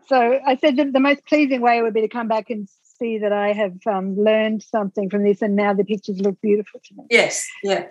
So 0.06 0.38
I 0.46 0.56
said 0.56 0.76
that 0.76 0.92
the 0.92 1.00
most 1.00 1.24
pleasing 1.26 1.62
way 1.62 1.82
would 1.82 1.94
be 1.94 2.02
to 2.02 2.08
come 2.08 2.28
back 2.28 2.48
and 2.48 2.68
see 2.98 3.18
that 3.18 3.32
I 3.32 3.52
have 3.52 3.74
um, 3.86 4.16
learned 4.16 4.62
something 4.62 5.10
from 5.10 5.24
this, 5.24 5.42
and 5.42 5.56
now 5.56 5.74
the 5.74 5.84
pictures 5.84 6.20
look 6.20 6.40
beautiful 6.40 6.80
to 6.84 6.94
me. 6.94 7.04
Yes, 7.10 7.44
yeah. 7.62 7.86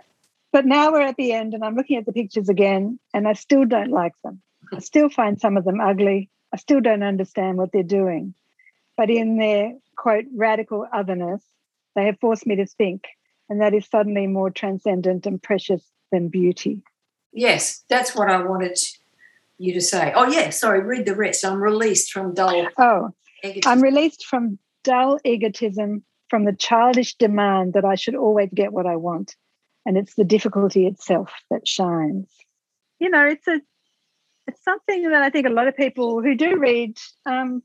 But 0.52 0.66
now 0.66 0.92
we're 0.92 1.02
at 1.02 1.18
the 1.18 1.34
end, 1.34 1.54
and 1.54 1.64
I'm 1.64 1.76
looking 1.76 1.98
at 1.98 2.06
the 2.06 2.14
pictures 2.14 2.48
again, 2.48 3.00
and 3.14 3.28
I 3.28 3.34
still 3.34 3.66
don't 3.66 3.92
like 3.92 4.14
them. 4.24 4.42
I 4.76 4.80
still 4.80 5.10
find 5.10 5.40
some 5.40 5.58
of 5.58 5.66
them 5.66 5.80
ugly. 5.80 6.30
I 6.54 6.58
still 6.58 6.82
don't 6.82 7.04
understand 7.04 7.58
what 7.58 7.72
they're 7.72 7.84
doing. 7.84 8.34
But 8.98 9.10
in 9.10 9.38
their 9.38 9.74
quote, 9.96 10.26
radical 10.36 10.88
otherness, 10.94 11.44
they 11.96 12.06
have 12.06 12.20
forced 12.20 12.46
me 12.46 12.56
to 12.56 12.66
think, 12.66 13.06
and 13.50 13.62
that 13.62 13.74
is 13.74 13.88
suddenly 13.88 14.28
more 14.28 14.50
transcendent 14.50 15.26
and 15.26 15.42
precious 15.42 15.84
than 16.12 16.30
beauty. 16.30 16.82
Yes, 17.32 17.84
that's 17.90 18.16
what 18.16 18.30
I 18.30 18.44
wanted 18.44 18.78
you 19.58 19.74
to 19.74 19.82
say. 19.82 20.12
Oh, 20.16 20.28
yeah, 20.28 20.50
sorry, 20.50 20.82
read 20.82 21.06
the 21.06 21.16
rest. 21.16 21.46
I'm 21.46 21.62
released 21.62 22.12
from 22.12 22.34
dull. 22.34 22.68
Oh, 22.78 23.12
egotism. 23.44 23.72
I'm 23.72 23.82
released 23.82 24.26
from 24.26 24.60
dull 24.84 25.20
egotism, 25.24 26.04
from 26.30 26.46
the 26.46 26.54
childish 26.54 27.16
demand 27.16 27.74
that 27.74 27.86
I 27.86 27.96
should 27.96 28.16
always 28.16 28.50
get 28.54 28.74
what 28.74 28.86
I 28.86 28.96
want. 28.96 29.36
And 29.86 29.98
it's 29.98 30.16
the 30.16 30.24
difficulty 30.24 30.88
itself 30.88 31.32
that 31.50 31.68
shines. 31.68 32.28
You 33.00 33.10
know, 33.10 33.26
it's 33.26 33.48
a 33.48 33.60
it's 34.48 34.64
something 34.64 35.10
that 35.10 35.22
I 35.22 35.30
think 35.30 35.48
a 35.48 35.52
lot 35.52 35.68
of 35.68 35.76
people 35.76 36.22
who 36.22 36.36
do 36.36 36.58
read 36.58 36.98
um, 37.26 37.64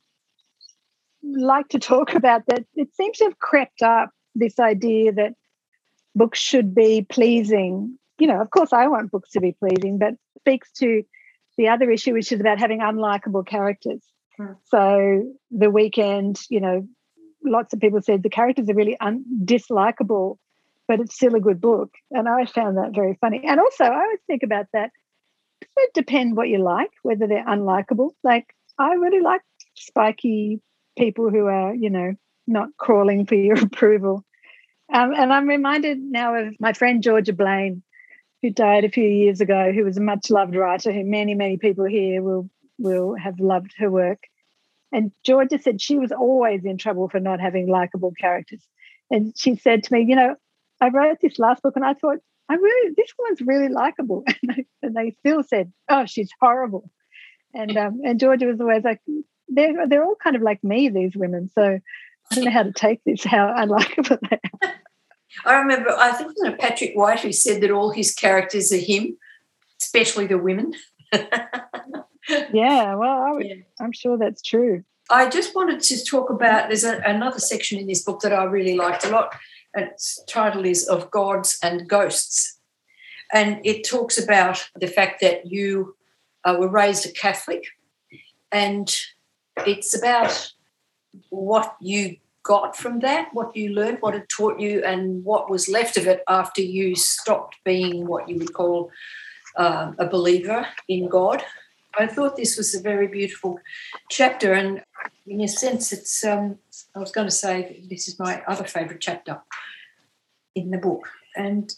like 1.23 1.69
to 1.69 1.79
talk 1.79 2.15
about 2.15 2.47
that 2.47 2.65
it 2.75 2.95
seems 2.95 3.19
to 3.19 3.25
have 3.25 3.39
crept 3.39 3.83
up 3.83 4.11
this 4.35 4.59
idea 4.59 5.13
that 5.13 5.35
books 6.15 6.39
should 6.39 6.75
be 6.75 7.07
pleasing. 7.09 7.99
You 8.19 8.27
know, 8.27 8.41
of 8.41 8.51
course, 8.51 8.73
I 8.73 8.89
want 8.89 9.11
books 9.11 9.31
to 9.31 9.41
be 9.41 9.53
pleasing, 9.53 9.99
but 9.99 10.15
speaks 10.41 10.73
to 10.79 11.03
the 11.57 11.69
other 11.69 11.91
issue, 11.91 12.13
which 12.13 12.33
is 12.33 12.41
about 12.41 12.59
having 12.59 12.81
unlikable 12.81 13.47
characters. 13.47 14.03
Hmm. 14.37 14.53
So, 14.65 15.35
the 15.51 15.71
weekend, 15.71 16.41
you 16.49 16.61
know, 16.61 16.87
lots 17.45 17.73
of 17.75 17.81
people 17.81 18.01
said 18.03 18.23
the 18.23 18.31
characters 18.31 18.69
are 18.69 18.75
really 18.75 18.99
un- 19.01 19.25
dislikable, 19.45 20.39
but 20.87 21.01
it's 21.01 21.15
still 21.15 21.35
a 21.35 21.41
good 21.41 21.61
book. 21.61 21.93
And 22.11 22.29
I 22.29 22.47
found 22.47 22.79
that 22.79 22.95
very 22.95 23.19
funny. 23.21 23.43
And 23.45 23.61
also, 23.61 23.85
I 23.85 24.01
always 24.01 24.21
think 24.27 24.43
about 24.43 24.67
that. 24.73 24.91
It 25.61 25.95
depend 25.95 26.37
what 26.37 26.49
you 26.49 26.59
like, 26.59 26.91
whether 27.03 27.27
they're 27.27 27.47
unlikable? 27.47 28.11
Like, 28.23 28.55
I 28.79 28.95
really 28.95 29.21
like 29.21 29.43
spiky 29.75 30.61
people 30.97 31.31
who 31.31 31.47
are, 31.47 31.75
you 31.75 31.91
know, 31.91 32.15
not 32.47 32.71
crawling 32.77 33.27
for 33.27 33.35
your 33.35 33.59
approval. 33.63 34.25
Um, 34.93 35.13
and 35.15 35.33
I'm 35.33 35.49
reminded 35.49 35.99
now 35.99 36.35
of 36.35 36.55
my 36.59 36.73
friend 36.73 37.03
Georgia 37.03 37.33
Blain, 37.33 37.83
who 38.43 38.51
died 38.51 38.85
a 38.85 38.91
few 38.91 39.07
years 39.07 39.41
ago, 39.41 39.73
who 39.73 39.85
was 39.85 39.97
a 39.97 40.03
much 40.03 40.31
loved 40.31 40.55
writer 40.55 40.93
who 40.93 41.05
many, 41.05 41.35
many 41.35 41.57
people 41.57 41.85
here 41.85 42.23
will 42.23 42.49
will 42.79 43.15
have 43.17 43.41
loved 43.41 43.75
her 43.79 43.91
work. 43.91 44.23
And 44.93 45.13
Georgia 45.25 45.59
said 45.59 45.81
she 45.81 45.99
was 45.99 46.13
always 46.13 46.65
in 46.65 46.79
trouble 46.79 47.09
for 47.09 47.21
not 47.21 47.41
having 47.41 47.67
likable 47.67 48.13
characters. 48.19 48.65
And 49.11 49.37
she 49.37 49.57
said 49.57 49.83
to 49.83 49.93
me, 49.93 50.05
you 50.09 50.17
know, 50.17 50.37
I 50.81 50.89
wrote 50.89 51.19
this 51.21 51.39
last 51.39 51.63
book 51.63 51.75
and 51.77 51.85
I 51.85 51.95
thought, 51.95 52.19
I 52.49 52.55
really, 52.55 52.95
this 52.97 53.13
woman's 53.19 53.41
really 53.43 53.69
likable. 53.69 54.25
And 54.43 54.57
they, 54.57 54.67
and 54.83 54.95
they 54.95 55.11
still 55.19 55.43
said, 55.43 55.73
oh, 55.89 56.07
she's 56.07 56.31
horrible. 56.41 56.91
And 57.55 57.77
um, 57.77 58.01
and 58.05 58.21
Georgia 58.21 58.47
was 58.47 58.61
always 58.61 58.85
like, 58.85 59.01
they're 59.49 59.87
they're 59.87 60.05
all 60.05 60.17
kind 60.23 60.37
of 60.37 60.43
like 60.43 60.63
me, 60.63 60.89
these 60.89 61.17
women. 61.17 61.51
So 61.55 61.81
I 62.31 62.35
don't 62.35 62.45
know 62.45 62.51
how 62.51 62.63
to 62.63 62.73
take 62.73 63.03
this, 63.05 63.25
how 63.25 63.47
unlikable 63.49 64.19
they 64.31 64.41
are. 64.63 64.75
I 65.45 65.55
remember, 65.55 65.91
I 65.91 66.13
think 66.13 66.33
it 66.37 66.51
was 66.51 66.55
Patrick 66.59 66.93
White 66.95 67.21
who 67.21 67.33
said 67.33 67.61
that 67.63 67.71
all 67.71 67.91
his 67.91 68.15
characters 68.15 68.73
are 68.73 68.77
him, 68.77 69.17
especially 69.81 70.27
the 70.27 70.39
women. 70.39 70.75
yeah, 72.53 72.95
well, 72.95 73.23
I 73.23 73.33
would, 73.33 73.47
yeah. 73.47 73.55
I'm 73.81 73.93
sure 73.93 74.19
that's 74.19 74.43
true. 74.43 74.85
I 75.11 75.29
just 75.29 75.55
wanted 75.55 75.81
to 75.81 76.05
talk 76.05 76.31
about 76.31 76.69
there's 76.69 76.85
a, 76.85 76.99
another 77.07 77.39
section 77.39 77.79
in 77.79 77.87
this 77.87 78.03
book 78.03 78.21
that 78.21 78.33
I 78.33 78.45
really 78.45 78.77
liked 78.77 79.05
a 79.07 79.11
lot. 79.11 79.35
Its 79.75 80.23
title 80.29 80.65
is 80.65 80.87
Of 80.87 81.11
Gods 81.11 81.59
and 81.63 81.89
Ghosts. 81.89 82.59
And 83.33 83.61
it 83.65 83.87
talks 83.87 84.23
about 84.23 84.69
the 84.75 84.87
fact 84.87 85.21
that 85.21 85.47
you 85.47 85.97
uh, 86.45 86.57
were 86.59 86.69
raised 86.69 87.07
a 87.07 87.13
Catholic 87.13 87.65
and 88.51 88.95
it's 89.67 89.97
about 89.97 90.53
what 91.31 91.77
you 91.81 92.17
got 92.43 92.77
from 92.77 93.01
that, 93.01 93.29
what 93.33 93.55
you 93.55 93.71
learned, 93.71 93.99
what 94.01 94.15
it 94.15 94.29
taught 94.29 94.59
you, 94.59 94.83
and 94.85 95.25
what 95.25 95.51
was 95.51 95.69
left 95.69 95.97
of 95.97 96.07
it 96.07 96.23
after 96.29 96.63
you 96.63 96.95
stopped 96.95 97.57
being 97.65 98.07
what 98.07 98.29
you 98.29 98.39
would 98.39 98.55
call 98.55 98.91
uh, 99.57 99.93
a 99.99 100.07
believer 100.07 100.67
in 100.89 101.09
God. 101.09 101.45
I 101.99 102.07
thought 102.07 102.37
this 102.37 102.57
was 102.57 102.75
a 102.75 102.81
very 102.81 103.09
beautiful 103.09 103.59
chapter, 104.09 104.53
and 104.55 104.83
in 105.29 105.41
a 105.41 105.49
sense, 105.49 105.93
it's. 105.93 106.25
Um, 106.25 106.59
I 106.95 106.99
was 106.99 107.13
going 107.13 107.27
to 107.27 107.35
say 107.35 107.85
this 107.89 108.09
is 108.09 108.19
my 108.19 108.43
other 108.47 108.65
favourite 108.65 109.01
chapter 109.01 109.41
in 110.55 110.71
the 110.71 110.79
book, 110.79 111.09
and 111.37 111.73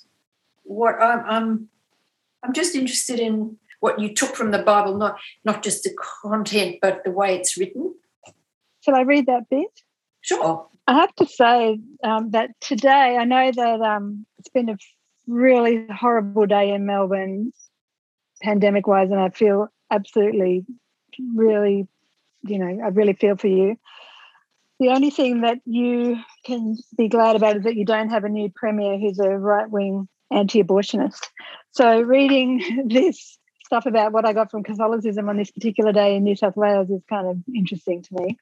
what 0.63 0.95
I'm, 1.01 1.25
I'm, 1.27 1.69
I'm 2.43 2.53
just 2.53 2.75
interested 2.75 3.19
in 3.19 3.59
what 3.81 3.99
you 3.99 4.15
took 4.15 4.37
from 4.37 4.51
the 4.51 4.63
Bible, 4.63 4.97
not 4.97 5.19
not 5.45 5.63
just 5.63 5.85
the 5.85 5.95
content, 6.23 6.77
but 6.81 7.03
the 7.05 7.11
way 7.11 7.37
it's 7.37 7.57
written. 7.57 7.95
Shall 8.81 8.95
I 8.95 9.03
read 9.03 9.27
that 9.27 9.49
bit? 9.51 9.83
Sure. 10.23 10.67
I 10.87 10.95
have 10.95 11.15
to 11.17 11.27
say 11.27 11.79
um, 12.03 12.31
that 12.31 12.51
today, 12.61 13.17
I 13.17 13.25
know 13.25 13.53
that 13.53 13.81
um, 13.81 14.27
it's 14.39 14.49
been 14.49 14.69
a 14.69 14.77
really 15.27 15.87
horrible 15.89 16.47
day 16.47 16.73
in 16.73 16.87
Melbourne, 16.87 17.53
pandemic 18.43 18.87
wise, 18.87 19.11
and 19.11 19.21
I 19.21 19.29
feel 19.29 19.69
absolutely, 19.91 20.65
really, 21.35 21.87
you 22.43 22.59
know, 22.59 22.85
I 22.85 22.89
really 22.89 23.15
feel 23.15 23.37
for 23.37 23.49
you. 23.49 23.77
The 24.79 24.89
only 24.89 25.11
thing 25.11 25.43
that 25.43 25.59
you 25.67 26.17
can 26.45 26.77
be 26.97 27.09
glad 27.09 27.37
about 27.37 27.57
is 27.57 27.65
that 27.65 27.77
you 27.77 27.85
don't 27.85 28.09
have 28.09 28.25
a 28.25 28.31
new 28.31 28.51
premier 28.55 28.99
who's 28.99 29.19
a 29.19 29.29
right 29.29 29.71
wing 29.71 30.09
anti 30.31 30.63
abortionist. 30.63 31.27
So, 31.73 32.01
reading 32.01 32.89
this 32.89 33.39
stuff 33.67 33.87
about 33.87 34.13
what 34.13 34.25
I 34.25 34.33
got 34.33 34.51
from 34.51 34.65
Catholicism 34.65 35.29
on 35.29 35.37
this 35.37 35.51
particular 35.51 35.93
day 35.93 36.17
in 36.17 36.25
New 36.25 36.35
South 36.35 36.57
Wales 36.57 36.91
is 36.91 37.03
kind 37.09 37.29
of 37.29 37.37
interesting 37.55 38.03
to 38.03 38.15
me. 38.15 38.39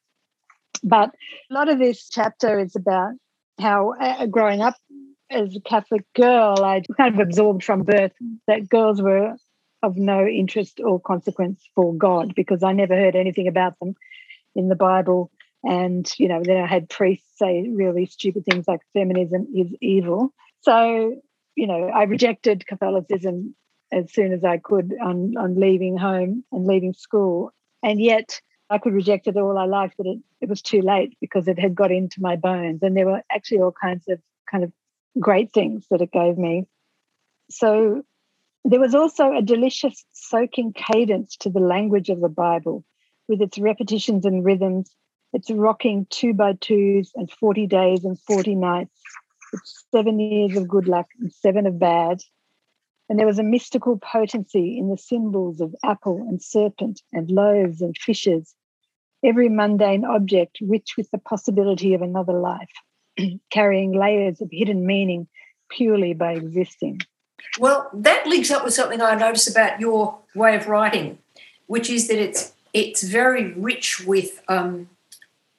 But 0.81 1.11
a 1.51 1.53
lot 1.53 1.69
of 1.69 1.77
this 1.77 2.09
chapter 2.09 2.59
is 2.59 2.75
about 2.75 3.11
how 3.59 3.93
uh, 3.99 4.25
growing 4.27 4.61
up 4.61 4.75
as 5.29 5.55
a 5.55 5.61
Catholic 5.61 6.05
girl, 6.15 6.63
I 6.63 6.81
kind 6.97 7.13
of 7.13 7.19
absorbed 7.19 7.63
from 7.63 7.83
birth 7.83 8.13
that 8.47 8.69
girls 8.69 9.01
were 9.01 9.35
of 9.81 9.97
no 9.97 10.25
interest 10.25 10.79
or 10.83 10.99
consequence 10.99 11.63
for 11.75 11.93
God 11.93 12.33
because 12.35 12.63
I 12.63 12.73
never 12.73 12.95
heard 12.95 13.15
anything 13.15 13.47
about 13.47 13.79
them 13.79 13.95
in 14.55 14.67
the 14.69 14.75
Bible. 14.75 15.31
And, 15.63 16.09
you 16.17 16.27
know, 16.27 16.41
then 16.43 16.57
I 16.57 16.67
had 16.67 16.89
priests 16.89 17.37
say 17.37 17.67
really 17.69 18.05
stupid 18.05 18.45
things 18.45 18.67
like 18.67 18.81
feminism 18.93 19.47
is 19.55 19.73
evil. 19.81 20.33
So, 20.61 21.21
you 21.55 21.67
know, 21.67 21.87
I 21.87 22.03
rejected 22.03 22.67
Catholicism 22.67 23.55
as 23.91 24.11
soon 24.13 24.33
as 24.33 24.43
I 24.43 24.57
could 24.57 24.93
on, 25.01 25.35
on 25.37 25.59
leaving 25.59 25.97
home 25.97 26.43
and 26.51 26.65
leaving 26.65 26.93
school. 26.93 27.51
And 27.83 28.01
yet 28.01 28.41
I 28.69 28.77
could 28.77 28.93
reject 28.93 29.27
it 29.27 29.37
all 29.37 29.57
I 29.57 29.65
liked, 29.65 29.95
but 29.97 30.05
it, 30.05 30.19
it 30.41 30.49
was 30.49 30.61
too 30.61 30.81
late 30.81 31.17
because 31.19 31.47
it 31.47 31.59
had 31.59 31.75
got 31.75 31.91
into 31.91 32.21
my 32.21 32.35
bones. 32.35 32.83
And 32.83 32.95
there 32.95 33.05
were 33.05 33.23
actually 33.31 33.59
all 33.59 33.73
kinds 33.81 34.05
of 34.07 34.19
kind 34.49 34.63
of 34.63 34.71
great 35.19 35.51
things 35.51 35.85
that 35.89 36.01
it 36.01 36.11
gave 36.11 36.37
me. 36.37 36.65
So 37.49 38.03
there 38.65 38.79
was 38.79 38.93
also 38.93 39.33
a 39.33 39.41
delicious 39.41 40.05
soaking 40.11 40.73
cadence 40.73 41.35
to 41.37 41.49
the 41.49 41.59
language 41.59 42.09
of 42.09 42.21
the 42.21 42.29
Bible 42.29 42.83
with 43.27 43.41
its 43.41 43.57
repetitions 43.57 44.25
and 44.25 44.43
rhythms, 44.43 44.91
its 45.33 45.49
rocking 45.51 46.07
two 46.09 46.33
by 46.33 46.53
twos 46.59 47.11
and 47.15 47.31
40 47.31 47.67
days 47.67 48.03
and 48.03 48.19
40 48.19 48.55
nights, 48.55 49.01
its 49.53 49.85
seven 49.91 50.19
years 50.19 50.57
of 50.57 50.67
good 50.67 50.87
luck 50.87 51.07
and 51.19 51.31
seven 51.31 51.65
of 51.67 51.79
bad. 51.79 52.19
And 53.07 53.17
there 53.17 53.25
was 53.25 53.39
a 53.39 53.43
mystical 53.43 53.97
potency 53.97 54.77
in 54.77 54.89
the 54.89 54.97
symbols 54.97 55.61
of 55.61 55.75
apple 55.83 56.25
and 56.27 56.41
serpent 56.41 57.01
and 57.13 57.31
loaves 57.31 57.81
and 57.81 57.97
fishes, 57.97 58.53
every 59.23 59.49
mundane 59.49 60.05
object 60.05 60.57
rich 60.61 60.95
with 60.97 61.09
the 61.11 61.17
possibility 61.17 61.93
of 61.93 62.01
another 62.01 62.33
life, 62.33 62.71
carrying 63.49 63.93
layers 63.93 64.41
of 64.41 64.49
hidden 64.51 64.85
meaning 64.85 65.27
purely 65.69 66.13
by 66.13 66.33
existing. 66.33 66.99
Well, 67.59 67.89
that 67.93 68.25
links 68.27 68.51
up 68.51 68.63
with 68.63 68.73
something 68.73 69.01
I 69.01 69.15
notice 69.15 69.49
about 69.49 69.79
your 69.79 70.17
way 70.35 70.55
of 70.55 70.67
writing, 70.67 71.19
which 71.67 71.89
is 71.89 72.07
that 72.07 72.19
it's 72.19 72.53
it's 72.73 73.03
very 73.03 73.53
rich 73.53 74.05
with 74.05 74.41
um, 74.47 74.89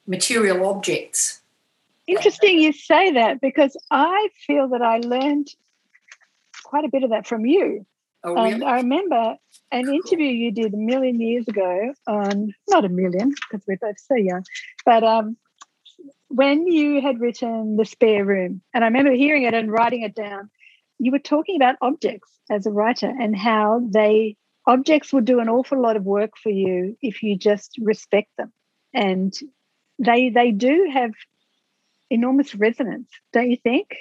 material 0.07 0.65
objects. 0.65 1.41
Interesting 2.07 2.59
you 2.59 2.73
say 2.73 3.11
that 3.11 3.41
because 3.41 3.77
I 3.91 4.29
feel 4.47 4.69
that 4.69 4.81
I 4.81 4.97
learned 4.99 5.49
quite 6.63 6.85
a 6.85 6.89
bit 6.89 7.03
of 7.03 7.09
that 7.09 7.27
from 7.27 7.45
you. 7.45 7.85
Oh, 8.23 8.33
really? 8.33 8.51
And 8.53 8.63
I 8.63 8.77
remember 8.77 9.35
an 9.71 9.89
interview 9.89 10.27
you 10.27 10.51
did 10.51 10.73
a 10.73 10.77
million 10.77 11.19
years 11.19 11.47
ago 11.47 11.93
on, 12.07 12.53
not 12.69 12.85
a 12.85 12.89
million, 12.89 13.29
because 13.29 13.65
we're 13.67 13.77
both 13.77 13.99
so 13.99 14.15
young, 14.15 14.43
but 14.85 15.03
um, 15.03 15.37
when 16.27 16.67
you 16.67 17.01
had 17.01 17.19
written 17.19 17.77
The 17.77 17.85
Spare 17.85 18.25
Room, 18.25 18.61
and 18.73 18.83
I 18.83 18.87
remember 18.87 19.11
hearing 19.11 19.43
it 19.43 19.53
and 19.53 19.71
writing 19.71 20.01
it 20.03 20.15
down, 20.15 20.49
you 21.01 21.11
were 21.11 21.19
talking 21.19 21.55
about 21.55 21.77
objects 21.81 22.29
as 22.51 22.67
a 22.67 22.71
writer 22.71 23.07
and 23.07 23.35
how 23.35 23.81
they 23.91 24.35
objects 24.67 25.11
will 25.11 25.21
do 25.21 25.39
an 25.39 25.49
awful 25.49 25.81
lot 25.81 25.97
of 25.97 26.03
work 26.03 26.31
for 26.41 26.51
you 26.51 26.95
if 27.01 27.23
you 27.23 27.35
just 27.35 27.71
respect 27.81 28.29
them. 28.37 28.53
And 28.93 29.33
they 29.97 30.29
they 30.29 30.51
do 30.51 30.89
have 30.93 31.11
enormous 32.09 32.53
resonance 32.55 33.09
don't 33.33 33.49
you 33.49 33.57
think? 33.57 33.95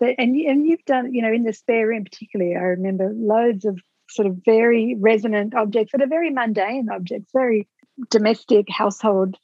That, 0.00 0.14
and, 0.16 0.36
and 0.36 0.66
you've 0.66 0.84
done 0.84 1.12
you 1.12 1.22
know 1.22 1.32
in 1.32 1.42
the 1.42 1.52
spare 1.52 1.88
room 1.88 2.04
particularly 2.04 2.54
i 2.54 2.60
remember 2.60 3.10
loads 3.12 3.64
of 3.64 3.80
sort 4.08 4.28
of 4.28 4.36
very 4.44 4.96
resonant 4.98 5.54
objects 5.56 5.90
that 5.90 6.00
are 6.00 6.06
very 6.06 6.30
mundane 6.30 6.88
objects 6.88 7.30
very 7.34 7.66
domestic 8.08 8.66
household 8.70 9.36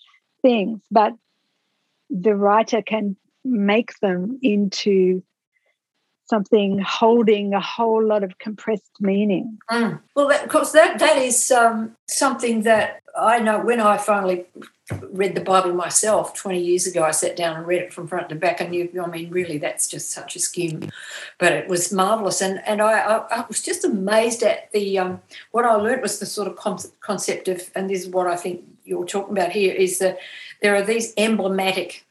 things 0.42 0.80
but 0.92 1.12
the 2.08 2.36
writer 2.36 2.82
can 2.82 3.16
make 3.44 3.98
them 3.98 4.38
into 4.42 5.24
something 6.26 6.78
holding 6.78 7.54
a 7.54 7.60
whole 7.60 8.04
lot 8.04 8.22
of 8.22 8.38
compressed 8.38 8.96
meaning. 9.00 9.58
Mm. 9.70 10.00
Well, 10.14 10.28
that, 10.28 10.44
of 10.44 10.48
course, 10.48 10.72
that 10.72 10.98
that 10.98 11.18
is 11.18 11.50
um, 11.50 11.96
something 12.06 12.62
that 12.62 13.02
I 13.16 13.38
know. 13.40 13.60
When 13.60 13.80
I 13.80 13.98
finally 13.98 14.46
read 15.10 15.34
the 15.34 15.40
Bible 15.40 15.72
myself 15.72 16.34
twenty 16.34 16.60
years 16.60 16.86
ago, 16.86 17.02
I 17.02 17.10
sat 17.10 17.36
down 17.36 17.56
and 17.56 17.66
read 17.66 17.82
it 17.82 17.92
from 17.92 18.08
front 18.08 18.28
to 18.28 18.34
back, 18.34 18.60
and 18.60 18.74
you, 18.74 18.90
I 19.02 19.06
mean, 19.06 19.30
really, 19.30 19.58
that's 19.58 19.86
just 19.86 20.10
such 20.10 20.36
a 20.36 20.38
skim, 20.38 20.90
but 21.38 21.52
it 21.52 21.68
was 21.68 21.92
marvelous, 21.92 22.40
and 22.40 22.62
and 22.66 22.80
I, 22.80 23.00
I, 23.00 23.16
I 23.40 23.44
was 23.48 23.62
just 23.62 23.84
amazed 23.84 24.42
at 24.42 24.70
the 24.72 24.98
um, 24.98 25.20
what 25.52 25.64
I 25.64 25.74
learned 25.74 26.02
was 26.02 26.18
the 26.18 26.26
sort 26.26 26.48
of 26.48 26.56
concept 27.00 27.48
of, 27.48 27.70
and 27.74 27.90
this 27.90 28.02
is 28.02 28.08
what 28.08 28.26
I 28.26 28.36
think 28.36 28.64
you're 28.84 29.06
talking 29.06 29.36
about 29.36 29.52
here, 29.52 29.74
is 29.74 29.98
that 29.98 30.18
there 30.62 30.74
are 30.74 30.82
these 30.82 31.12
emblematic 31.16 32.06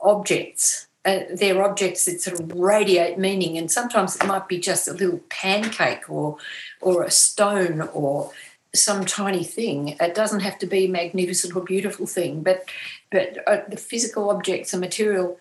objects 0.00 0.87
uh, 1.04 1.20
they're 1.32 1.62
objects 1.62 2.04
that 2.04 2.20
sort 2.20 2.40
of 2.40 2.52
radiate 2.52 3.18
meaning, 3.18 3.56
and 3.56 3.70
sometimes 3.70 4.16
it 4.16 4.26
might 4.26 4.48
be 4.48 4.58
just 4.58 4.88
a 4.88 4.92
little 4.92 5.20
pancake 5.30 6.10
or 6.10 6.36
or 6.80 7.02
a 7.02 7.10
stone 7.10 7.82
or 7.92 8.30
some 8.74 9.04
tiny 9.04 9.44
thing. 9.44 9.96
It 10.00 10.14
doesn't 10.14 10.40
have 10.40 10.58
to 10.58 10.66
be 10.66 10.84
a 10.84 10.88
magnificent 10.88 11.54
or 11.56 11.62
beautiful 11.62 12.06
thing, 12.06 12.42
but 12.42 12.68
but 13.10 13.38
uh, 13.46 13.62
the 13.68 13.76
physical 13.76 14.30
objects 14.30 14.72
and 14.72 14.80
material 14.80 15.38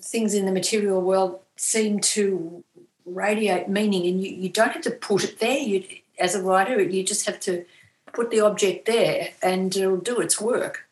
things 0.00 0.32
in 0.32 0.46
the 0.46 0.52
material 0.52 1.02
world 1.02 1.40
seem 1.56 2.00
to 2.00 2.62
radiate 3.04 3.68
meaning, 3.68 4.06
and 4.06 4.22
you, 4.22 4.30
you 4.30 4.48
don't 4.48 4.72
have 4.72 4.82
to 4.82 4.90
put 4.90 5.24
it 5.24 5.40
there. 5.40 5.58
You 5.58 5.84
as 6.18 6.34
a 6.34 6.42
writer, 6.42 6.80
you 6.80 7.02
just 7.02 7.26
have 7.26 7.40
to 7.40 7.64
put 8.12 8.30
the 8.30 8.40
object 8.40 8.86
there, 8.86 9.30
and 9.42 9.76
it'll 9.76 9.96
do 9.96 10.20
its 10.20 10.40
work 10.40 10.85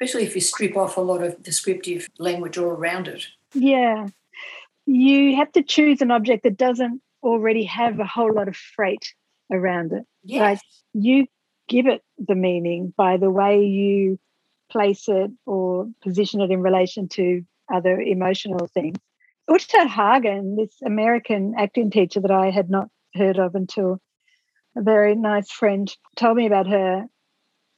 especially 0.00 0.26
if 0.26 0.34
you 0.34 0.40
strip 0.40 0.76
off 0.76 0.96
a 0.96 1.00
lot 1.00 1.22
of 1.22 1.42
descriptive 1.42 2.08
language 2.18 2.56
all 2.56 2.70
around 2.70 3.06
it. 3.06 3.26
Yeah. 3.52 4.08
You 4.86 5.36
have 5.36 5.52
to 5.52 5.62
choose 5.62 6.00
an 6.00 6.10
object 6.10 6.44
that 6.44 6.56
doesn't 6.56 7.02
already 7.22 7.64
have 7.64 8.00
a 8.00 8.06
whole 8.06 8.32
lot 8.32 8.48
of 8.48 8.56
freight 8.56 9.12
around 9.52 9.92
it. 9.92 10.04
Yes. 10.24 10.40
Right? 10.40 10.60
You 10.94 11.26
give 11.68 11.86
it 11.86 12.02
the 12.18 12.34
meaning 12.34 12.94
by 12.96 13.18
the 13.18 13.30
way 13.30 13.62
you 13.62 14.18
place 14.70 15.06
it 15.08 15.30
or 15.44 15.88
position 16.02 16.40
it 16.40 16.50
in 16.50 16.62
relation 16.62 17.08
to 17.08 17.44
other 17.72 18.00
emotional 18.00 18.68
things. 18.68 18.96
Uta 19.50 19.86
Hagen, 19.86 20.56
this 20.56 20.80
American 20.84 21.54
acting 21.58 21.90
teacher 21.90 22.20
that 22.20 22.30
I 22.30 22.50
had 22.50 22.70
not 22.70 22.88
heard 23.14 23.38
of 23.38 23.54
until 23.54 24.00
a 24.76 24.82
very 24.82 25.14
nice 25.14 25.50
friend 25.50 25.94
told 26.16 26.36
me 26.36 26.46
about 26.46 26.68
her. 26.68 27.04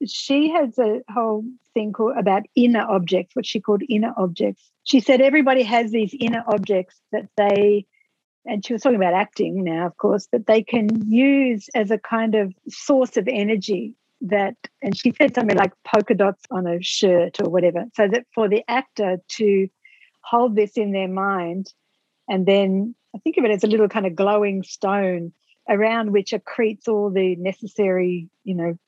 She 0.06 0.50
has 0.50 0.78
a 0.78 1.00
whole 1.12 1.44
thing 1.74 1.92
called 1.92 2.16
about 2.18 2.42
inner 2.54 2.82
objects, 2.82 3.36
what 3.36 3.46
she 3.46 3.60
called 3.60 3.82
inner 3.88 4.12
objects. 4.16 4.70
She 4.84 5.00
said 5.00 5.20
everybody 5.20 5.62
has 5.62 5.90
these 5.90 6.14
inner 6.18 6.42
objects 6.46 7.00
that 7.12 7.28
they, 7.36 7.86
and 8.44 8.64
she 8.64 8.72
was 8.72 8.82
talking 8.82 8.96
about 8.96 9.14
acting 9.14 9.62
now, 9.62 9.86
of 9.86 9.96
course, 9.96 10.26
that 10.32 10.46
they 10.46 10.62
can 10.62 11.10
use 11.10 11.68
as 11.74 11.90
a 11.90 11.98
kind 11.98 12.34
of 12.34 12.52
source 12.68 13.16
of 13.16 13.28
energy 13.28 13.94
that, 14.22 14.56
and 14.82 14.96
she 14.96 15.12
said 15.12 15.34
something 15.34 15.56
like 15.56 15.72
polka 15.84 16.14
dots 16.14 16.42
on 16.50 16.66
a 16.66 16.82
shirt 16.82 17.40
or 17.40 17.48
whatever, 17.48 17.84
so 17.94 18.08
that 18.08 18.26
for 18.34 18.48
the 18.48 18.62
actor 18.68 19.18
to 19.28 19.68
hold 20.22 20.56
this 20.56 20.76
in 20.76 20.92
their 20.92 21.08
mind 21.08 21.72
and 22.28 22.46
then 22.46 22.94
I 23.14 23.18
think 23.18 23.36
of 23.36 23.44
it 23.44 23.50
as 23.50 23.64
a 23.64 23.66
little 23.66 23.88
kind 23.88 24.06
of 24.06 24.16
glowing 24.16 24.62
stone 24.62 25.32
around 25.68 26.12
which 26.12 26.32
accretes 26.32 26.88
all 26.88 27.10
the 27.10 27.36
necessary, 27.36 28.28
you 28.44 28.54
know, 28.54 28.78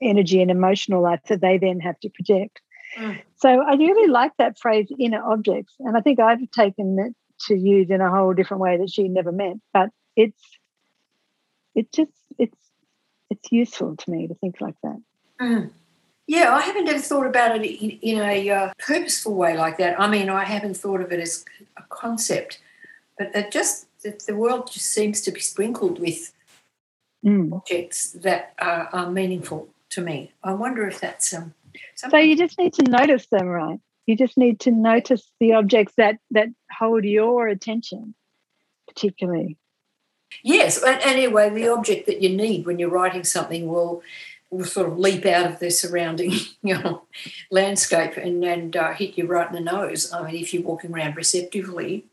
energy 0.00 0.42
and 0.42 0.50
emotional 0.50 1.02
life 1.02 1.20
that 1.28 1.40
they 1.40 1.58
then 1.58 1.80
have 1.80 1.98
to 2.00 2.10
project. 2.10 2.60
Mm. 2.98 3.20
So 3.36 3.48
I 3.48 3.74
really 3.74 4.08
like 4.08 4.32
that 4.38 4.58
phrase 4.58 4.88
inner 4.98 5.22
objects. 5.22 5.74
And 5.80 5.96
I 5.96 6.00
think 6.00 6.20
I've 6.20 6.50
taken 6.50 6.98
it 6.98 7.14
to 7.46 7.56
use 7.56 7.90
in 7.90 8.00
a 8.00 8.10
whole 8.10 8.34
different 8.34 8.60
way 8.60 8.76
that 8.78 8.90
she 8.90 9.08
never 9.08 9.32
meant. 9.32 9.62
But 9.72 9.90
it's 10.16 10.42
it 11.74 11.92
just 11.92 12.12
it's 12.38 12.58
it's 13.30 13.50
useful 13.50 13.96
to 13.96 14.10
me 14.10 14.28
to 14.28 14.34
think 14.34 14.60
like 14.60 14.76
that. 14.82 15.00
Mm. 15.40 15.70
Yeah, 16.26 16.54
I 16.54 16.60
haven't 16.60 16.88
ever 16.88 17.00
thought 17.00 17.26
about 17.26 17.56
it 17.56 17.64
in, 17.64 17.90
in 18.00 18.18
a 18.20 18.50
uh, 18.50 18.72
purposeful 18.78 19.34
way 19.34 19.56
like 19.56 19.78
that. 19.78 20.00
I 20.00 20.08
mean, 20.08 20.30
I 20.30 20.44
haven't 20.44 20.76
thought 20.76 21.00
of 21.00 21.12
it 21.12 21.18
as 21.18 21.44
a 21.76 21.82
concept, 21.88 22.60
but 23.18 23.34
it 23.34 23.50
just 23.50 23.86
the 24.02 24.36
world 24.36 24.70
just 24.70 24.86
seems 24.86 25.20
to 25.22 25.32
be 25.32 25.40
sprinkled 25.40 25.98
with 25.98 26.32
mm. 27.24 27.52
objects 27.52 28.12
that 28.12 28.54
are, 28.58 28.88
are, 28.92 29.10
meaningful 29.10 29.68
to 29.90 30.00
me. 30.00 30.32
I 30.42 30.52
wonder 30.52 30.86
if 30.86 31.00
that's 31.00 31.32
um. 31.32 31.54
So 31.96 32.16
you 32.16 32.36
just 32.36 32.58
need 32.58 32.74
to 32.74 32.82
notice 32.82 33.26
them, 33.26 33.46
right? 33.46 33.80
You 34.06 34.16
just 34.16 34.36
need 34.36 34.60
to 34.60 34.70
notice 34.70 35.30
the 35.40 35.52
objects 35.52 35.94
that 35.96 36.18
that 36.32 36.48
hold 36.70 37.04
your 37.04 37.48
attention, 37.48 38.14
particularly. 38.88 39.56
Yes, 40.42 40.82
and 40.82 41.00
anyway, 41.02 41.50
the 41.50 41.68
object 41.68 42.06
that 42.06 42.22
you 42.22 42.30
need 42.30 42.66
when 42.66 42.78
you're 42.78 42.90
writing 42.90 43.24
something 43.24 43.68
will 43.68 44.02
will 44.52 44.64
sort 44.64 44.86
of 44.86 44.98
leap 44.98 45.24
out 45.24 45.50
of 45.50 45.58
the 45.58 45.70
surrounding 45.70 46.30
you 46.62 46.78
know, 46.78 47.02
landscape 47.50 48.16
and, 48.16 48.44
and 48.44 48.76
uh, 48.76 48.92
hit 48.92 49.16
you 49.16 49.26
right 49.26 49.48
in 49.48 49.54
the 49.54 49.60
nose. 49.60 50.12
I 50.12 50.22
mean, 50.22 50.40
if 50.40 50.52
you're 50.52 50.62
walking 50.62 50.92
around 50.92 51.16
receptively. 51.16 52.06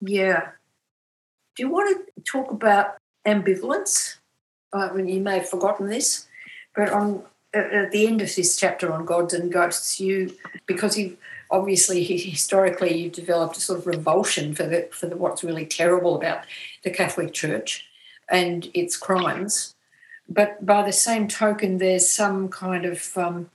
Yeah. 0.00 0.50
Do 1.54 1.62
you 1.62 1.70
want 1.70 2.06
to 2.16 2.22
talk 2.22 2.50
about 2.50 2.96
ambivalence? 3.26 4.16
Mean, 4.94 5.08
you 5.08 5.20
may 5.20 5.38
have 5.38 5.48
forgotten 5.48 5.88
this, 5.88 6.26
but 6.74 6.90
on 6.90 7.22
at 7.54 7.90
the 7.90 8.06
end 8.06 8.20
of 8.20 8.34
this 8.34 8.56
chapter 8.56 8.92
on 8.92 9.06
gods 9.06 9.32
and 9.32 9.52
ghosts, 9.52 9.98
you 10.00 10.34
because 10.66 10.98
you 10.98 11.16
obviously 11.50 12.04
historically 12.18 12.96
you've 12.96 13.12
developed 13.12 13.56
a 13.56 13.60
sort 13.60 13.78
of 13.78 13.86
revulsion 13.86 14.54
for 14.54 14.64
the 14.64 14.88
for 14.92 15.06
the, 15.06 15.16
what's 15.16 15.44
really 15.44 15.66
terrible 15.66 16.16
about 16.16 16.44
the 16.82 16.90
Catholic 16.90 17.32
Church 17.32 17.86
and 18.28 18.68
its 18.74 18.96
crimes 18.96 19.76
but 20.28 20.64
by 20.64 20.82
the 20.82 20.92
same 20.92 21.28
token, 21.28 21.78
there's 21.78 22.10
some 22.10 22.48
kind 22.48 22.84
of 22.84 23.16
um, 23.16 23.50